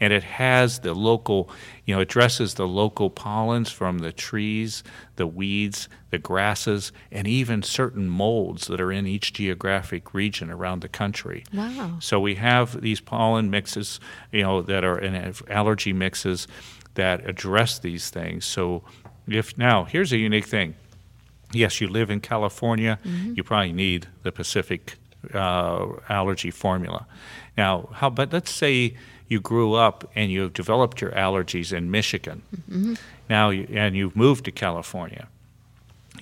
and 0.00 0.12
it 0.12 0.22
has 0.22 0.80
the 0.80 0.94
local, 0.94 1.50
you 1.84 1.94
know, 1.94 2.00
addresses 2.00 2.54
the 2.54 2.66
local 2.66 3.10
pollens 3.10 3.70
from 3.70 3.98
the 3.98 4.12
trees, 4.12 4.82
the 5.16 5.26
weeds, 5.26 5.88
the 6.10 6.18
grasses, 6.18 6.92
and 7.12 7.26
even 7.26 7.62
certain 7.62 8.08
molds 8.08 8.66
that 8.68 8.80
are 8.80 8.92
in 8.92 9.06
each 9.06 9.32
geographic 9.32 10.14
region 10.14 10.50
around 10.50 10.80
the 10.80 10.88
country. 10.88 11.44
Wow. 11.52 11.98
So 12.00 12.18
we 12.18 12.36
have 12.36 12.80
these 12.80 13.00
pollen 13.00 13.50
mixes, 13.50 14.00
you 14.32 14.42
know, 14.42 14.62
that 14.62 14.84
are 14.84 14.98
in 14.98 15.34
allergy 15.48 15.92
mixes 15.92 16.48
that 16.94 17.28
address 17.28 17.78
these 17.78 18.10
things. 18.10 18.44
So 18.44 18.82
if 19.26 19.56
now 19.58 19.84
here's 19.84 20.12
a 20.12 20.18
unique 20.18 20.46
thing. 20.46 20.74
Yes, 21.52 21.80
you 21.80 21.88
live 21.88 22.10
in 22.10 22.20
California, 22.20 22.98
mm-hmm. 23.04 23.34
you 23.34 23.42
probably 23.42 23.72
need 23.72 24.06
the 24.22 24.32
Pacific 24.32 24.96
uh, 25.34 25.86
allergy 26.08 26.50
formula. 26.50 27.06
Now, 27.56 27.88
how 27.92 28.10
but 28.10 28.32
let's 28.32 28.50
say 28.50 28.94
you 29.28 29.40
grew 29.40 29.74
up 29.74 30.10
and 30.14 30.32
you've 30.32 30.54
developed 30.54 31.00
your 31.00 31.10
allergies 31.12 31.72
in 31.72 31.90
Michigan. 31.90 32.42
Mm-hmm. 32.54 32.94
Now, 33.28 33.50
you, 33.50 33.68
and 33.72 33.94
you've 33.94 34.16
moved 34.16 34.46
to 34.46 34.52
California. 34.52 35.28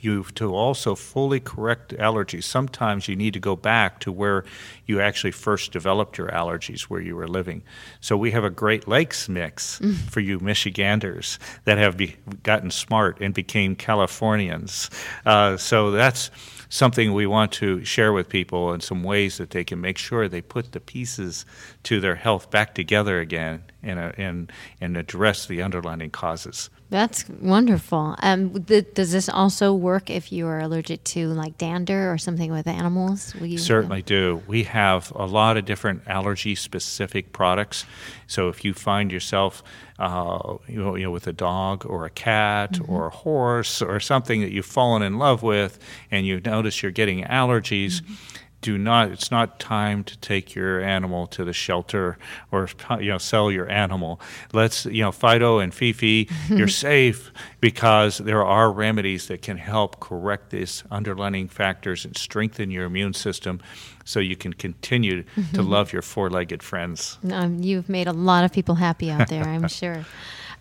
You 0.01 0.25
to 0.35 0.55
also 0.55 0.95
fully 0.95 1.41
correct 1.41 1.95
allergies. 1.97 2.45
Sometimes 2.45 3.09
you 3.09 3.17
need 3.17 3.33
to 3.33 3.41
go 3.41 3.57
back 3.57 3.99
to 4.01 4.13
where 4.13 4.45
you 4.85 5.01
actually 5.01 5.31
first 5.31 5.73
developed 5.73 6.19
your 6.19 6.29
allergies, 6.29 6.83
where 6.83 7.01
you 7.01 7.17
were 7.17 7.27
living. 7.29 7.63
So 8.01 8.17
we 8.17 8.31
have 8.33 8.45
a 8.45 8.51
Great 8.51 8.87
Lakes 8.87 9.29
mix 9.29 9.79
mm. 9.79 9.97
for 9.97 10.21
you 10.21 10.39
Michiganders 10.39 11.39
that 11.65 11.79
have 11.79 11.97
be, 11.97 12.17
gotten 12.43 12.71
smart 12.71 13.21
and 13.21 13.33
became 13.33 13.75
Californians. 13.75 14.91
Uh, 15.25 15.57
so 15.57 15.91
that's 15.93 16.31
something 16.68 17.12
we 17.12 17.26
want 17.26 17.52
to 17.52 17.85
share 17.85 18.12
with 18.12 18.29
people 18.29 18.72
and 18.72 18.83
some 18.83 19.02
ways 19.02 19.38
that 19.38 19.50
they 19.50 19.64
can 19.64 19.81
make 19.81 19.98
sure 19.98 20.29
they 20.29 20.40
put 20.40 20.72
the 20.72 20.81
pieces 20.81 21.44
to 21.85 22.00
their 22.00 22.16
health 22.16 22.50
back 22.50 22.74
together 22.74 23.20
again 23.20 23.64
and, 23.83 23.98
uh, 23.98 24.12
and, 24.16 24.52
and 24.81 24.96
address 24.96 25.46
the 25.46 25.62
underlying 25.62 26.11
causes. 26.11 26.70
That's 26.88 27.29
wonderful. 27.29 28.14
Um, 28.22 28.62
th- 28.64 28.94
does 28.94 29.11
this 29.11 29.29
also 29.29 29.75
work 29.75 30.09
if 30.09 30.31
you 30.31 30.46
are 30.46 30.61
allergic 30.61 31.03
to 31.05 31.29
like 31.29 31.59
dander 31.59 32.12
or 32.12 32.16
something 32.16 32.53
with 32.53 32.68
animals? 32.68 33.35
Certainly 33.59 34.03
do. 34.03 34.42
We 34.46 34.62
have 34.64 35.12
a 35.16 35.25
lot 35.25 35.57
of 35.57 35.64
different 35.64 36.03
allergy 36.07 36.55
specific 36.55 37.33
products. 37.33 37.85
So 38.29 38.49
if 38.49 38.64
you 38.64 38.72
find 38.72 39.11
yourself, 39.11 39.64
uh, 39.99 40.59
you, 40.68 40.79
know, 40.79 40.94
you 40.94 41.05
know, 41.05 41.11
with 41.11 41.27
a 41.27 41.33
dog 41.33 41.85
or 41.85 42.05
a 42.05 42.11
cat 42.11 42.75
mm-hmm. 42.75 42.92
or 42.92 43.07
a 43.07 43.11
horse 43.11 43.83
or 43.83 43.99
something 43.99 44.40
that 44.42 44.53
you've 44.53 44.66
fallen 44.66 45.03
in 45.03 45.18
love 45.18 45.42
with, 45.42 45.81
and 46.12 46.25
you 46.25 46.40
notice 46.40 46.83
you're 46.83 46.92
getting 46.92 47.25
allergies. 47.25 48.01
Mm-hmm 48.01 48.14
do 48.61 48.79
not 48.79 49.11
it's 49.11 49.31
not 49.31 49.61
time 49.61 50.03
to 50.05 50.19
take 50.19 50.55
your 50.55 50.81
animal 50.81 51.27
to 51.27 51.45
the 51.45 51.53
shelter 51.53 52.19
or 52.51 52.69
you 53.01 53.11
know 53.11 53.19
sell 53.19 53.51
your 53.51 53.71
animal. 53.71 54.21
Let's 54.53 54.87
you 54.87 55.03
know 55.03 55.12
fido 55.12 55.59
and 55.59 55.73
fifi 55.73 56.29
you're 56.49 56.69
safe 56.69 57.31
because 57.61 58.19
there 58.19 58.45
are 58.45 58.73
remedies 58.73 59.29
that 59.29 59.42
can 59.42 59.57
help 59.57 60.01
correct 60.01 60.51
these 60.51 60.85
underlying 60.90 61.49
factors 61.49 62.05
and 62.05 62.16
strengthen 62.16 62.71
your 62.71 62.85
immune 62.85 63.14
system 63.14 63.61
so 64.05 64.21
you 64.21 64.37
can 64.37 64.53
continue 64.53 65.23
mm-hmm. 65.23 65.55
to 65.55 65.62
love 65.62 65.92
your 65.92 66.03
four-legged 66.03 66.62
friends. 66.62 67.19
Um, 67.31 67.59
you've 67.62 67.88
made 67.88 68.07
a 68.07 68.12
lot 68.12 68.45
of 68.45 68.53
people 68.53 68.77
happy 68.77 69.11
out 69.11 69.29
there 69.29 69.45
i'm 69.45 69.69
sure. 69.83 70.05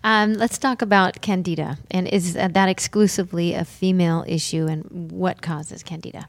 Um, 0.04 0.34
let's 0.34 0.58
talk 0.58 0.82
about 0.82 1.20
candida 1.20 1.78
and 1.90 2.06
is 2.06 2.34
that 2.34 2.68
exclusively 2.68 3.54
a 3.54 3.64
female 3.64 4.24
issue 4.28 4.66
and 4.66 5.10
what 5.10 5.42
causes 5.42 5.82
candida 5.82 6.28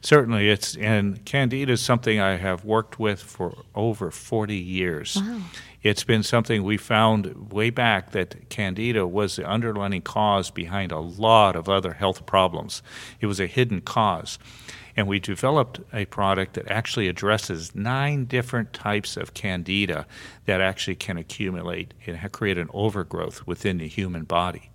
Certainly, 0.00 0.48
it's 0.48 0.76
and 0.76 1.24
Candida 1.24 1.72
is 1.72 1.80
something 1.80 2.20
I 2.20 2.36
have 2.36 2.64
worked 2.64 2.98
with 2.98 3.22
for 3.22 3.56
over 3.74 4.10
40 4.10 4.56
years. 4.56 5.16
Wow. 5.16 5.40
It's 5.82 6.04
been 6.04 6.24
something 6.24 6.64
we 6.64 6.76
found 6.76 7.52
way 7.52 7.70
back 7.70 8.10
that 8.10 8.48
Candida 8.48 9.06
was 9.06 9.36
the 9.36 9.46
underlying 9.46 10.02
cause 10.02 10.50
behind 10.50 10.90
a 10.90 10.98
lot 10.98 11.54
of 11.54 11.68
other 11.68 11.92
health 11.92 12.26
problems. 12.26 12.82
It 13.20 13.26
was 13.26 13.38
a 13.38 13.46
hidden 13.46 13.82
cause. 13.82 14.38
And 14.96 15.06
we 15.06 15.20
developed 15.20 15.80
a 15.92 16.06
product 16.06 16.54
that 16.54 16.70
actually 16.70 17.06
addresses 17.06 17.74
nine 17.74 18.24
different 18.24 18.72
types 18.72 19.16
of 19.16 19.34
candida 19.34 20.06
that 20.46 20.60
actually 20.60 20.96
can 20.96 21.18
accumulate 21.18 21.92
and 22.06 22.32
create 22.32 22.58
an 22.58 22.70
overgrowth 22.72 23.46
within 23.46 23.78
the 23.78 23.88
human 23.88 24.24
body 24.24 24.70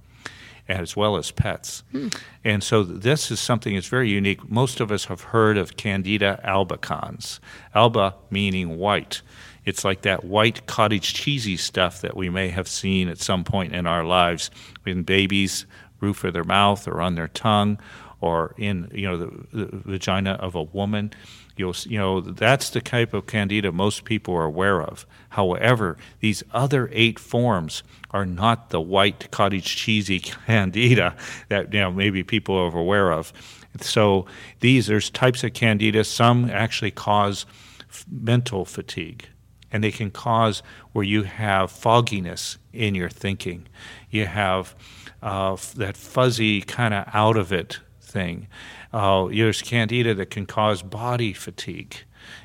as 0.67 0.95
well 0.95 1.17
as 1.17 1.31
pets. 1.31 1.83
Hmm. 1.91 2.09
And 2.43 2.63
so 2.63 2.83
this 2.83 3.31
is 3.31 3.39
something 3.39 3.75
that's 3.75 3.87
very 3.87 4.09
unique. 4.09 4.49
Most 4.49 4.79
of 4.79 4.91
us 4.91 5.05
have 5.05 5.21
heard 5.21 5.57
of 5.57 5.77
Candida 5.77 6.39
albicans, 6.45 7.39
alba 7.75 8.15
meaning 8.29 8.77
white. 8.77 9.21
It's 9.65 9.85
like 9.85 10.01
that 10.01 10.23
white 10.23 10.65
cottage 10.65 11.13
cheesy 11.13 11.57
stuff 11.57 12.01
that 12.01 12.15
we 12.15 12.29
may 12.29 12.49
have 12.49 12.67
seen 12.67 13.09
at 13.09 13.19
some 13.19 13.43
point 13.43 13.75
in 13.75 13.85
our 13.85 14.03
lives 14.03 14.49
in 14.85 15.03
babies' 15.03 15.65
roof 15.99 16.23
of 16.23 16.33
their 16.33 16.43
mouth 16.43 16.87
or 16.87 16.99
on 16.99 17.15
their 17.15 17.27
tongue 17.27 17.77
or 18.21 18.53
in 18.57 18.89
you 18.93 19.07
know 19.07 19.17
the, 19.17 19.47
the 19.51 19.77
vagina 19.85 20.31
of 20.33 20.55
a 20.55 20.63
woman 20.63 21.11
you'll 21.57 21.75
you 21.85 21.97
know 21.97 22.21
that's 22.21 22.69
the 22.69 22.81
type 22.81 23.13
of 23.13 23.27
candida 23.27 23.71
most 23.71 24.05
people 24.05 24.33
are 24.33 24.43
aware 24.43 24.81
of. 24.81 25.05
However 25.29 25.97
these 26.19 26.43
other 26.51 26.89
eight 26.91 27.19
forms 27.19 27.83
are 28.11 28.25
not 28.25 28.69
the 28.69 28.81
white 28.81 29.29
cottage 29.31 29.75
cheesy 29.75 30.19
candida 30.47 31.15
that 31.49 31.73
you 31.73 31.79
know 31.79 31.91
maybe 31.91 32.23
people 32.23 32.55
are 32.55 32.77
aware 32.77 33.11
of. 33.11 33.33
So 33.79 34.25
these 34.59 34.87
there's 34.87 35.09
types 35.09 35.43
of 35.43 35.53
candida. 35.53 36.03
Some 36.03 36.49
actually 36.49 36.91
cause 36.91 37.45
f- 37.89 38.05
mental 38.09 38.65
fatigue 38.65 39.27
and 39.71 39.83
they 39.83 39.91
can 39.91 40.11
cause 40.11 40.61
where 40.91 41.05
you 41.05 41.23
have 41.23 41.71
fogginess 41.71 42.57
in 42.73 42.93
your 42.93 43.09
thinking. 43.09 43.67
You 44.09 44.25
have 44.25 44.75
uh, 45.21 45.55
that 45.77 45.95
fuzzy 45.95 46.61
kind 46.61 46.93
of 46.93 47.05
out 47.13 47.37
of 47.37 47.53
it 47.53 47.79
thing 48.11 48.47
uh, 48.93 49.27
there's 49.27 49.61
candida 49.61 50.13
that 50.13 50.29
can 50.29 50.45
cause 50.45 50.81
body 50.81 51.33
fatigue 51.33 51.95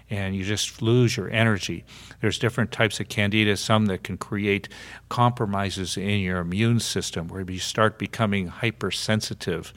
and 0.09 0.37
you 0.37 0.44
just 0.44 0.81
lose 0.83 1.16
your 1.16 1.31
energy. 1.31 1.85
There's 2.20 2.38
different 2.38 2.72
types 2.72 3.00
of 3.00 3.09
candida, 3.09 3.57
some 3.57 3.87
that 3.87 4.05
can 4.05 4.16
create 4.16 4.68
compromises 5.09 5.96
in 5.96 6.20
your 6.20 6.38
immune 6.38 6.81
system 6.81 7.29
where 7.29 7.44
you 7.48 7.59
start 7.59 7.98
becoming 7.98 8.48
hypersensitive 8.48 9.72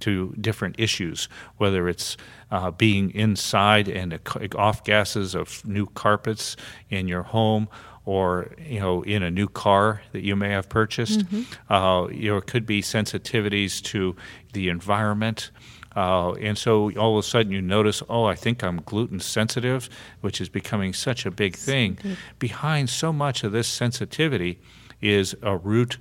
to 0.00 0.34
different 0.40 0.76
issues, 0.78 1.28
whether 1.56 1.88
it's 1.88 2.16
uh, 2.50 2.70
being 2.70 3.10
inside 3.12 3.88
and 3.88 4.18
off 4.54 4.84
gases 4.84 5.34
of 5.34 5.64
new 5.66 5.86
carpets 5.86 6.56
in 6.90 7.08
your 7.08 7.22
home 7.22 7.68
or 8.04 8.52
you 8.58 8.80
know 8.80 9.02
in 9.02 9.22
a 9.22 9.30
new 9.30 9.48
car 9.48 10.02
that 10.12 10.22
you 10.22 10.36
may 10.36 10.50
have 10.50 10.68
purchased. 10.68 11.20
Mm-hmm. 11.20 11.72
Uh, 11.72 12.08
you 12.08 12.30
know, 12.30 12.36
it 12.36 12.46
could 12.46 12.66
be 12.66 12.82
sensitivities 12.82 13.82
to 13.82 14.16
the 14.52 14.68
environment. 14.68 15.50
Uh, 15.96 16.32
and 16.32 16.58
so 16.58 16.90
all 16.96 17.16
of 17.16 17.24
a 17.24 17.26
sudden 17.26 17.52
you 17.52 17.62
notice, 17.62 18.02
oh, 18.08 18.24
I 18.24 18.34
think 18.34 18.64
I'm 18.64 18.80
gluten 18.84 19.20
sensitive, 19.20 19.88
which 20.22 20.40
is 20.40 20.48
becoming 20.48 20.92
such 20.92 21.24
a 21.24 21.30
big 21.30 21.54
thing. 21.54 21.98
Behind 22.40 22.90
so 22.90 23.12
much 23.12 23.44
of 23.44 23.52
this 23.52 23.68
sensitivity 23.68 24.58
is 25.00 25.36
a 25.40 25.56
root 25.56 25.98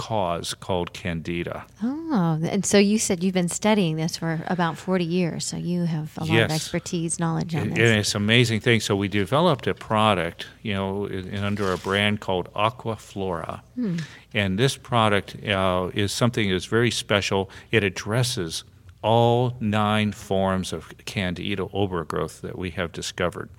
cause 0.00 0.54
called 0.54 0.94
candida. 0.94 1.66
Oh, 1.82 2.40
and 2.42 2.64
so 2.64 2.78
you 2.78 2.98
said 2.98 3.22
you've 3.22 3.34
been 3.34 3.50
studying 3.50 3.96
this 3.96 4.16
for 4.16 4.42
about 4.46 4.78
40 4.78 5.04
years, 5.04 5.44
so 5.44 5.58
you 5.58 5.84
have 5.84 6.16
a 6.16 6.20
lot 6.20 6.30
yes. 6.30 6.50
of 6.50 6.54
expertise, 6.54 7.20
knowledge 7.20 7.54
on 7.54 7.66
it, 7.66 7.74
this. 7.74 7.78
And 7.78 7.98
it's 7.98 8.14
an 8.14 8.22
amazing 8.22 8.60
thing. 8.60 8.80
So 8.80 8.96
we 8.96 9.08
developed 9.08 9.66
a 9.66 9.74
product, 9.74 10.46
you 10.62 10.72
know, 10.72 11.04
in, 11.04 11.28
in 11.28 11.44
under 11.44 11.70
a 11.70 11.76
brand 11.76 12.20
called 12.20 12.50
Aquaflora. 12.54 13.60
Hmm. 13.74 13.98
And 14.32 14.58
this 14.58 14.74
product 14.74 15.36
uh, 15.44 15.90
is 15.92 16.12
something 16.12 16.50
that's 16.50 16.64
very 16.64 16.90
special. 16.90 17.50
It 17.70 17.84
addresses 17.84 18.64
all 19.02 19.54
nine 19.60 20.12
forms 20.12 20.72
of 20.72 20.94
candida 21.04 21.66
overgrowth 21.74 22.40
that 22.40 22.56
we 22.56 22.70
have 22.70 22.90
discovered. 22.90 23.50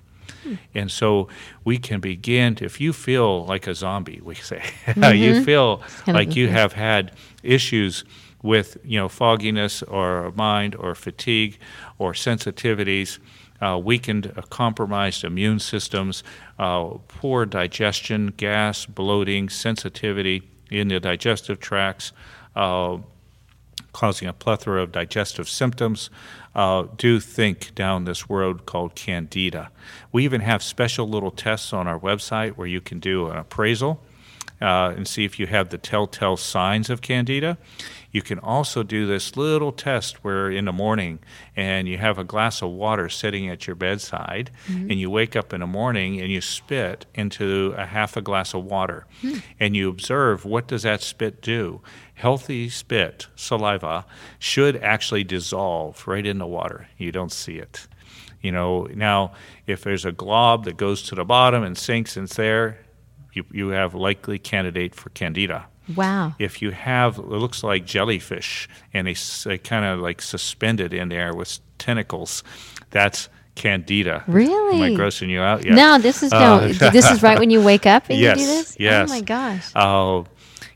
Hmm. 0.42 0.54
And 0.74 0.90
so 0.90 1.28
we 1.64 1.78
can 1.78 2.00
begin 2.00 2.54
to, 2.56 2.64
if 2.64 2.80
you 2.80 2.92
feel 2.92 3.44
like 3.46 3.66
a 3.66 3.74
zombie, 3.74 4.20
we 4.22 4.34
say, 4.34 4.58
mm-hmm. 4.86 5.16
you 5.16 5.44
feel 5.44 5.82
like 6.06 6.36
you 6.36 6.48
have 6.48 6.72
had 6.72 7.12
issues 7.42 8.04
with, 8.42 8.76
you 8.84 8.98
know, 8.98 9.08
fogginess 9.08 9.82
or 9.84 10.32
mind 10.32 10.74
or 10.74 10.94
fatigue 10.94 11.58
or 11.98 12.12
sensitivities, 12.12 13.18
uh, 13.60 13.78
weakened, 13.78 14.32
uh, 14.36 14.42
compromised 14.42 15.22
immune 15.22 15.60
systems, 15.60 16.24
uh, 16.58 16.88
poor 17.06 17.46
digestion, 17.46 18.32
gas, 18.36 18.86
bloating, 18.86 19.48
sensitivity 19.48 20.42
in 20.70 20.88
the 20.88 20.98
digestive 20.98 21.60
tracts, 21.60 22.12
uh, 22.56 22.98
causing 23.92 24.28
a 24.28 24.32
plethora 24.32 24.82
of 24.82 24.92
digestive 24.92 25.48
symptoms, 25.48 26.10
uh, 26.54 26.84
do 26.96 27.20
think 27.20 27.74
down 27.74 28.04
this 28.04 28.28
road 28.28 28.66
called 28.66 28.94
candida. 28.94 29.70
We 30.10 30.24
even 30.24 30.40
have 30.42 30.62
special 30.62 31.08
little 31.08 31.30
tests 31.30 31.72
on 31.72 31.86
our 31.86 31.98
website 31.98 32.52
where 32.52 32.66
you 32.66 32.80
can 32.80 33.00
do 33.00 33.28
an 33.28 33.38
appraisal 33.38 34.02
uh, 34.60 34.94
and 34.96 35.06
see 35.08 35.24
if 35.24 35.38
you 35.38 35.46
have 35.46 35.70
the 35.70 35.78
telltale 35.78 36.36
signs 36.36 36.88
of 36.88 37.00
candida. 37.00 37.58
You 38.12 38.20
can 38.20 38.38
also 38.38 38.82
do 38.82 39.06
this 39.06 39.36
little 39.36 39.72
test 39.72 40.22
where 40.22 40.50
in 40.50 40.66
the 40.66 40.72
morning 40.72 41.18
and 41.56 41.88
you 41.88 41.96
have 41.96 42.18
a 42.18 42.24
glass 42.24 42.62
of 42.62 42.70
water 42.70 43.08
sitting 43.08 43.48
at 43.48 43.66
your 43.66 43.74
bedside 43.74 44.50
mm-hmm. 44.68 44.90
and 44.90 45.00
you 45.00 45.10
wake 45.10 45.34
up 45.34 45.52
in 45.52 45.60
the 45.60 45.66
morning 45.66 46.20
and 46.20 46.30
you 46.30 46.42
spit 46.42 47.06
into 47.14 47.74
a 47.76 47.86
half 47.86 48.16
a 48.16 48.20
glass 48.20 48.52
of 48.52 48.64
water 48.64 49.06
mm. 49.22 49.42
and 49.58 49.74
you 49.74 49.88
observe 49.88 50.44
what 50.44 50.68
does 50.68 50.82
that 50.82 51.00
spit 51.00 51.40
do? 51.40 51.80
Healthy 52.14 52.68
spit, 52.68 53.26
saliva, 53.34 54.04
should 54.38 54.76
actually 54.76 55.24
dissolve 55.24 56.06
right 56.06 56.26
in 56.26 56.38
the 56.38 56.46
water. 56.46 56.88
You 56.98 57.12
don't 57.12 57.32
see 57.32 57.56
it. 57.56 57.88
You 58.42 58.52
know, 58.52 58.88
now 58.94 59.32
if 59.66 59.82
there's 59.82 60.04
a 60.04 60.12
glob 60.12 60.64
that 60.66 60.76
goes 60.76 61.02
to 61.04 61.14
the 61.14 61.24
bottom 61.24 61.62
and 61.62 61.78
sinks 61.78 62.16
and 62.16 62.24
it's 62.24 62.36
there, 62.36 62.78
you, 63.32 63.44
you 63.50 63.68
have 63.68 63.94
likely 63.94 64.38
candidate 64.38 64.94
for 64.94 65.08
candida. 65.10 65.66
Wow. 65.96 66.34
If 66.38 66.62
you 66.62 66.70
have, 66.70 67.18
it 67.18 67.24
looks 67.26 67.62
like 67.62 67.84
jellyfish 67.84 68.68
and 68.94 69.06
they, 69.06 69.16
they 69.44 69.58
kind 69.58 69.84
of 69.84 70.00
like 70.00 70.22
suspended 70.22 70.92
in 70.92 71.08
there 71.08 71.34
with 71.34 71.58
tentacles, 71.78 72.42
that's 72.90 73.28
candida. 73.54 74.24
Really? 74.26 74.76
Am 74.76 74.82
I 74.82 74.90
grossing 74.90 75.28
you 75.28 75.40
out? 75.40 75.64
Yeah. 75.64 75.74
No, 75.74 75.98
this 75.98 76.22
is 76.22 76.32
no. 76.32 76.54
Uh, 76.54 76.90
this 76.90 77.10
is 77.10 77.22
right 77.22 77.38
when 77.38 77.50
you 77.50 77.62
wake 77.62 77.86
up 77.86 78.08
and 78.08 78.18
yes, 78.18 78.38
you 78.38 78.46
do 78.46 78.52
this. 78.56 78.76
Yes. 78.78 79.10
Oh 79.10 79.12
my 79.12 79.20
gosh. 79.20 79.70
Oh, 79.74 80.20
uh, 80.20 80.24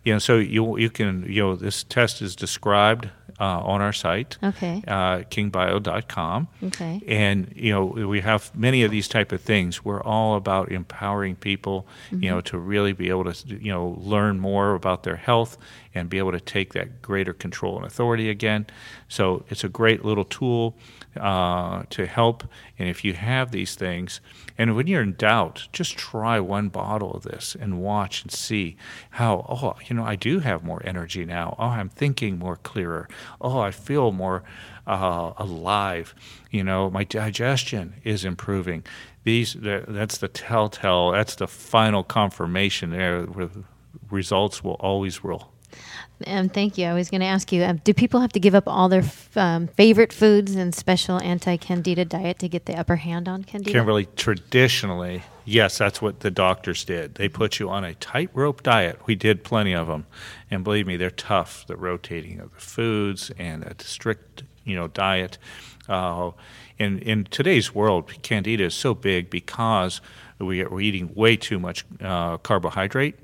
you 0.05 0.12
know, 0.12 0.19
so 0.19 0.37
you 0.37 0.79
you 0.79 0.90
can 0.90 1.25
you 1.29 1.42
know 1.42 1.57
this 1.57 1.83
test 1.85 2.23
is 2.23 2.37
described 2.37 3.11
uh, 3.38 3.61
on 3.61 3.81
our 3.81 3.92
site, 3.92 4.38
okay, 4.42 4.83
uh, 4.87 5.18
kingbio.com. 5.18 6.49
Okay, 6.64 7.03
and 7.07 7.53
you 7.55 7.72
know 7.72 7.85
we 7.85 8.20
have 8.20 8.55
many 8.55 8.83
of 8.83 8.90
these 8.90 9.09
type 9.09 9.33
of 9.33 9.40
things. 9.40 9.85
We're 9.85 10.03
all 10.03 10.37
about 10.37 10.70
empowering 10.70 11.37
people, 11.37 11.87
mm-hmm. 12.11 12.22
you 12.22 12.31
know, 12.31 12.40
to 12.42 12.59
really 12.59 12.92
be 12.92 13.09
able 13.09 13.33
to 13.33 13.57
you 13.57 13.72
know 13.72 13.96
learn 14.01 14.40
more 14.40 14.75
about 14.75 15.03
their 15.03 15.16
health 15.16 15.59
and 15.94 16.09
be 16.09 16.18
able 16.18 16.33
to 16.33 16.40
take 16.40 16.72
that 16.75 17.03
greater 17.03 17.33
control 17.33 17.77
and 17.77 17.87
authority 17.87 18.29
again. 18.29 18.66
So 19.09 19.44
it's 19.49 19.64
a 19.64 19.68
great 19.68 20.05
little 20.05 20.25
tool 20.25 20.77
uh, 21.19 21.85
to 21.91 22.07
help. 22.07 22.45
And 22.79 22.89
if 22.89 23.05
you 23.05 23.15
have 23.15 23.51
these 23.51 23.75
things, 23.75 24.21
and 24.59 24.75
when 24.77 24.87
you're 24.87 25.03
in 25.03 25.15
doubt, 25.15 25.69
just 25.73 25.97
try 25.97 26.41
one 26.41 26.69
bottle 26.69 27.13
of 27.13 27.23
this 27.23 27.57
and 27.59 27.81
watch 27.81 28.23
and 28.23 28.33
see 28.33 28.77
how, 29.11 29.45
oh, 29.49 29.75
you 29.87 29.97
know, 29.97 30.05
I 30.05 30.17
do 30.17 30.41
have 30.41 30.65
more 30.65 30.83
energy 30.85 31.25
now. 31.25 31.57
Oh, 31.59 31.67
I'm 31.67 31.89
thinking 31.89 32.39
more 32.39 32.57
clearer. 32.57 33.09
Oh, 33.41 33.59
I 33.59 33.71
feel 33.71 34.13
more 34.13 34.43
uh, 34.87 35.33
alive. 35.37 36.15
You 36.51 36.65
know, 36.65 36.91
my 36.91 37.05
digestion 37.05 37.95
is 38.05 38.25
improving. 38.25 38.85
These, 39.25 39.57
that's 39.61 40.19
the 40.19 40.29
telltale, 40.29 41.11
that's 41.13 41.35
the 41.35 41.49
final 41.49 42.05
confirmation 42.05 42.91
there. 42.91 43.23
where 43.23 43.51
Results 44.11 44.63
will 44.63 44.75
always 44.75 45.25
rule. 45.25 45.53
Um, 46.27 46.49
thank 46.49 46.79
you. 46.79 46.87
I 46.87 46.95
was 46.95 47.11
going 47.11 47.21
to 47.21 47.27
ask 47.27 47.53
you 47.53 47.63
um, 47.63 47.81
do 47.85 47.93
people 47.93 48.21
have 48.21 48.33
to 48.33 48.41
give 48.41 48.55
up 48.55 48.67
all 48.67 48.89
their 48.89 49.03
f- 49.03 49.37
um, 49.37 49.67
favorite 49.67 50.13
foods 50.13 50.55
and 50.55 50.75
special 50.75 51.21
anti 51.21 51.57
candida 51.57 52.05
diet 52.05 52.39
to 52.39 52.49
get 52.49 52.67
the 52.67 52.75
upper 52.75 52.97
hand 52.97 53.29
on 53.29 53.45
candida? 53.45 53.73
Kimberly, 53.73 54.07
traditionally, 54.17 55.23
yes, 55.45 55.77
that's 55.77 56.01
what 56.01 56.21
the 56.21 56.31
doctors 56.31 56.85
did. 56.85 57.17
They 57.17 57.29
put 57.29 57.59
you 57.59 57.69
on 57.69 57.85
a 57.85 57.95
tightrope 57.95 58.63
diet. 58.63 59.01
We 59.07 59.15
did 59.15 59.45
plenty 59.45 59.75
of 59.75 59.89
them. 59.89 60.07
And 60.51 60.65
believe 60.65 60.87
me, 60.87 60.97
they're 60.97 61.11
tough, 61.11 61.67
the 61.67 61.77
rotating 61.77 62.41
of 62.41 62.55
the 62.55 62.61
foods 62.61 63.31
and 63.39 63.63
a 63.63 63.75
strict 63.83 64.45
you 64.67 64.77
know, 64.77 64.89
diet. 64.89 65.39
Uh, 65.89 66.33
in, 66.79 66.99
in 66.99 67.25
today's 67.25 67.75
world, 67.75 68.13
candida 68.23 68.65
is 68.65 68.75
so 68.75 68.95
big 68.95 69.31
because 69.31 70.01
we 70.39 70.63
are 70.63 70.81
eating 70.81 71.15
way 71.15 71.37
too 71.37 71.59
much 71.59 71.85
uh, 72.03 72.37
carbohydrate 72.39 73.17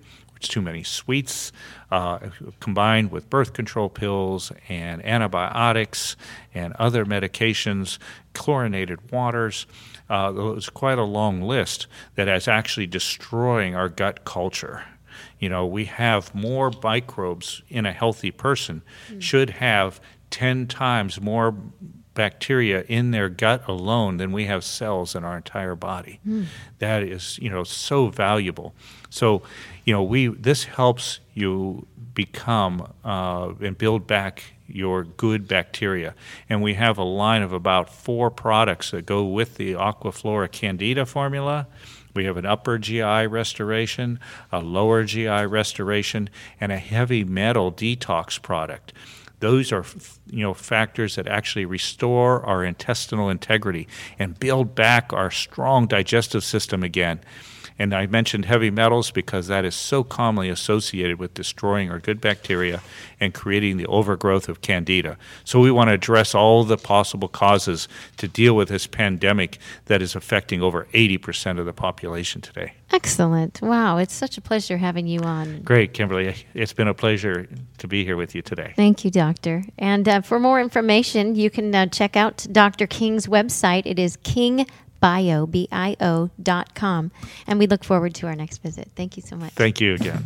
too 0.49 0.63
many 0.63 0.83
sweets, 0.83 1.53
uh, 1.91 2.19
combined 2.61 3.11
with 3.11 3.29
birth 3.31 3.53
control 3.53 3.89
pills 3.89 4.53
and 4.69 5.05
antibiotics 5.05 6.17
and 6.55 6.73
other 6.75 7.05
medications, 7.05 7.99
chlorinated 8.35 9.11
waters. 9.11 9.67
Uh, 10.09 10.53
it's 10.57 10.69
quite 10.69 10.99
a 10.99 11.05
long 11.05 11.43
list 11.43 11.87
that 12.17 12.29
is 12.29 12.49
actually 12.49 12.87
destroying 12.87 13.75
our 13.75 13.89
gut 13.89 14.25
culture. 14.25 14.85
You 15.39 15.49
know, 15.49 15.67
we 15.67 15.87
have 15.87 16.35
more 16.35 16.71
microbes 16.83 17.63
in 17.69 17.87
a 17.87 17.93
healthy 17.93 18.31
person, 18.31 18.83
mm. 19.09 19.21
should 19.21 19.51
have 19.51 20.01
10 20.31 20.67
times 20.67 21.21
more 21.21 21.55
bacteria 22.15 22.85
in 22.89 23.11
their 23.11 23.29
gut 23.29 23.67
alone 23.67 24.19
than 24.19 24.33
we 24.33 24.47
have 24.47 24.65
cells 24.65 25.15
in 25.15 25.25
our 25.25 25.37
entire 25.37 25.75
body. 25.75 26.21
Mm. 26.27 26.47
That 26.79 27.03
is, 27.03 27.39
you 27.41 27.51
know, 27.51 27.65
so 27.65 28.09
valuable. 28.09 28.75
So, 29.11 29.43
you 29.85 29.93
know, 29.93 30.03
we 30.03 30.29
this 30.29 30.65
helps 30.65 31.21
you 31.35 31.87
become 32.15 32.93
uh, 33.05 33.53
and 33.61 33.77
build 33.77 34.07
back 34.07 34.55
your 34.67 35.05
good 35.05 35.47
bacteria. 35.47 36.15
And 36.49 36.63
we 36.63 36.75
have 36.75 36.99
a 36.99 37.05
line 37.05 37.43
of 37.43 37.53
about 37.53 37.91
four 37.91 38.31
products 38.31 38.91
that 38.91 39.07
go 39.07 39.25
with 39.25 39.57
the 39.57 39.75
Aquaflora 39.75 40.51
Candida 40.51 41.07
formula. 41.07 41.67
We 42.15 42.25
have 42.25 42.37
an 42.37 42.47
upper 42.47 42.79
GI 42.79 43.27
restoration, 43.27 44.21
a 44.51 44.61
lower 44.61 45.05
GI 45.05 45.47
restoration, 45.47 46.29
and 46.61 46.71
a 46.71 46.79
heavy 46.79 47.25
metal 47.25 47.73
detox 47.73 48.41
product. 48.41 48.93
Those 49.43 49.73
are 49.73 49.85
you 50.31 50.45
know 50.45 50.55
factors 50.55 51.17
that 51.17 51.27
actually 51.27 51.65
restore 51.65 52.47
our 52.47 52.65
intestinal 52.65 53.29
integrity 53.29 53.89
and 54.17 54.39
build 54.39 54.77
back 54.77 55.13
our 55.13 55.33
strong 55.33 55.89
digestive 55.89 56.45
system 56.45 56.85
again. 56.85 57.19
And 57.79 57.95
I 57.95 58.07
mentioned 58.07 58.45
heavy 58.45 58.71
metals 58.71 59.11
because 59.11 59.49
that 59.49 59.65
is 59.65 59.75
so 59.75 60.05
commonly 60.05 60.49
associated 60.49 61.19
with 61.19 61.35
destroying 61.35 61.91
our 61.91 61.99
good 61.99 62.21
bacteria 62.21 62.83
and 63.21 63.35
creating 63.35 63.77
the 63.77 63.87
overgrowth 63.87 64.49
of 64.49 64.61
candida. 64.61 65.17
So 65.45 65.61
we 65.61 65.71
want 65.71 65.89
to 65.89 65.95
address 65.95 66.35
all 66.35 66.65
the 66.65 66.77
possible 66.77 67.29
causes 67.29 67.89
to 68.19 68.29
deal 68.29 68.55
with 68.55 68.69
this 68.69 68.87
pandemic 68.87 69.59
that 69.87 70.03
is 70.03 70.15
affecting 70.15 70.63
over 70.63 70.87
80% 70.93 71.59
of 71.59 71.67
the 71.67 71.73
population 71.73 72.41
today. 72.41 72.75
Excellent. 72.93 73.63
Wow, 73.63 73.97
it's 73.97 74.13
such 74.13 74.37
a 74.37 74.43
pleasure 74.43 74.77
having 74.77 75.07
you 75.07 75.21
on. 75.21 75.63
Great, 75.63 75.95
Kimberly. 75.95 76.35
It's 76.53 76.75
been 76.75 76.89
a 76.89 76.95
pleasure 76.95 77.49
to 77.79 77.89
be 77.89 78.05
here 78.05 78.17
with 78.17 78.35
you 78.35 78.43
today. 78.43 78.75
Thank 78.77 79.05
you, 79.05 79.11
Doctor. 79.11 79.65
And 79.79 80.07
uh, 80.07 80.21
for 80.21 80.39
more 80.39 80.61
information, 80.61 81.35
you 81.35 81.49
can 81.49 81.75
uh, 81.75 81.87
check 81.87 82.17
out 82.17 82.47
Dr. 82.53 82.87
King's 82.87 83.27
website. 83.27 83.87
It 83.87 83.99
is 83.99 84.17
King 84.23 84.67
bio, 85.03 85.45
B-I-O 85.45 86.31
dot 86.43 86.75
com. 86.75 87.13
And 87.47 87.59
we 87.59 87.67
look 87.67 87.85
forward 87.85 88.15
to 88.15 88.27
our 88.27 88.35
next 88.35 88.63
visit. 88.63 88.91
Thank 88.97 89.19
you 89.19 89.23
so 89.23 89.37
much. 89.37 89.53
Thank 89.53 89.83
you 89.83 89.93
again. 89.93 90.25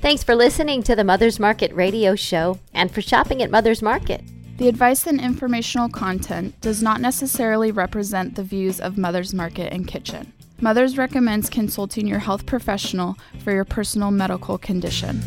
Thanks 0.00 0.22
for 0.22 0.36
listening 0.36 0.84
to 0.84 0.94
the 0.94 1.02
Mother's 1.02 1.40
Market 1.40 1.74
radio 1.74 2.14
show 2.14 2.60
and 2.72 2.92
for 2.92 3.02
shopping 3.02 3.42
at 3.42 3.50
Mother's 3.50 3.82
Market. 3.82 4.22
The 4.58 4.68
advice 4.68 5.06
and 5.06 5.20
informational 5.20 5.88
content 5.88 6.60
does 6.60 6.82
not 6.82 7.00
necessarily 7.00 7.72
represent 7.72 8.36
the 8.36 8.44
views 8.44 8.80
of 8.80 8.96
Mother's 8.96 9.34
Market 9.34 9.72
and 9.72 9.88
Kitchen. 9.88 10.32
Mothers 10.60 10.98
recommends 10.98 11.48
consulting 11.48 12.06
your 12.06 12.18
health 12.18 12.46
professional 12.46 13.16
for 13.44 13.52
your 13.52 13.64
personal 13.64 14.10
medical 14.10 14.58
condition. 14.58 15.22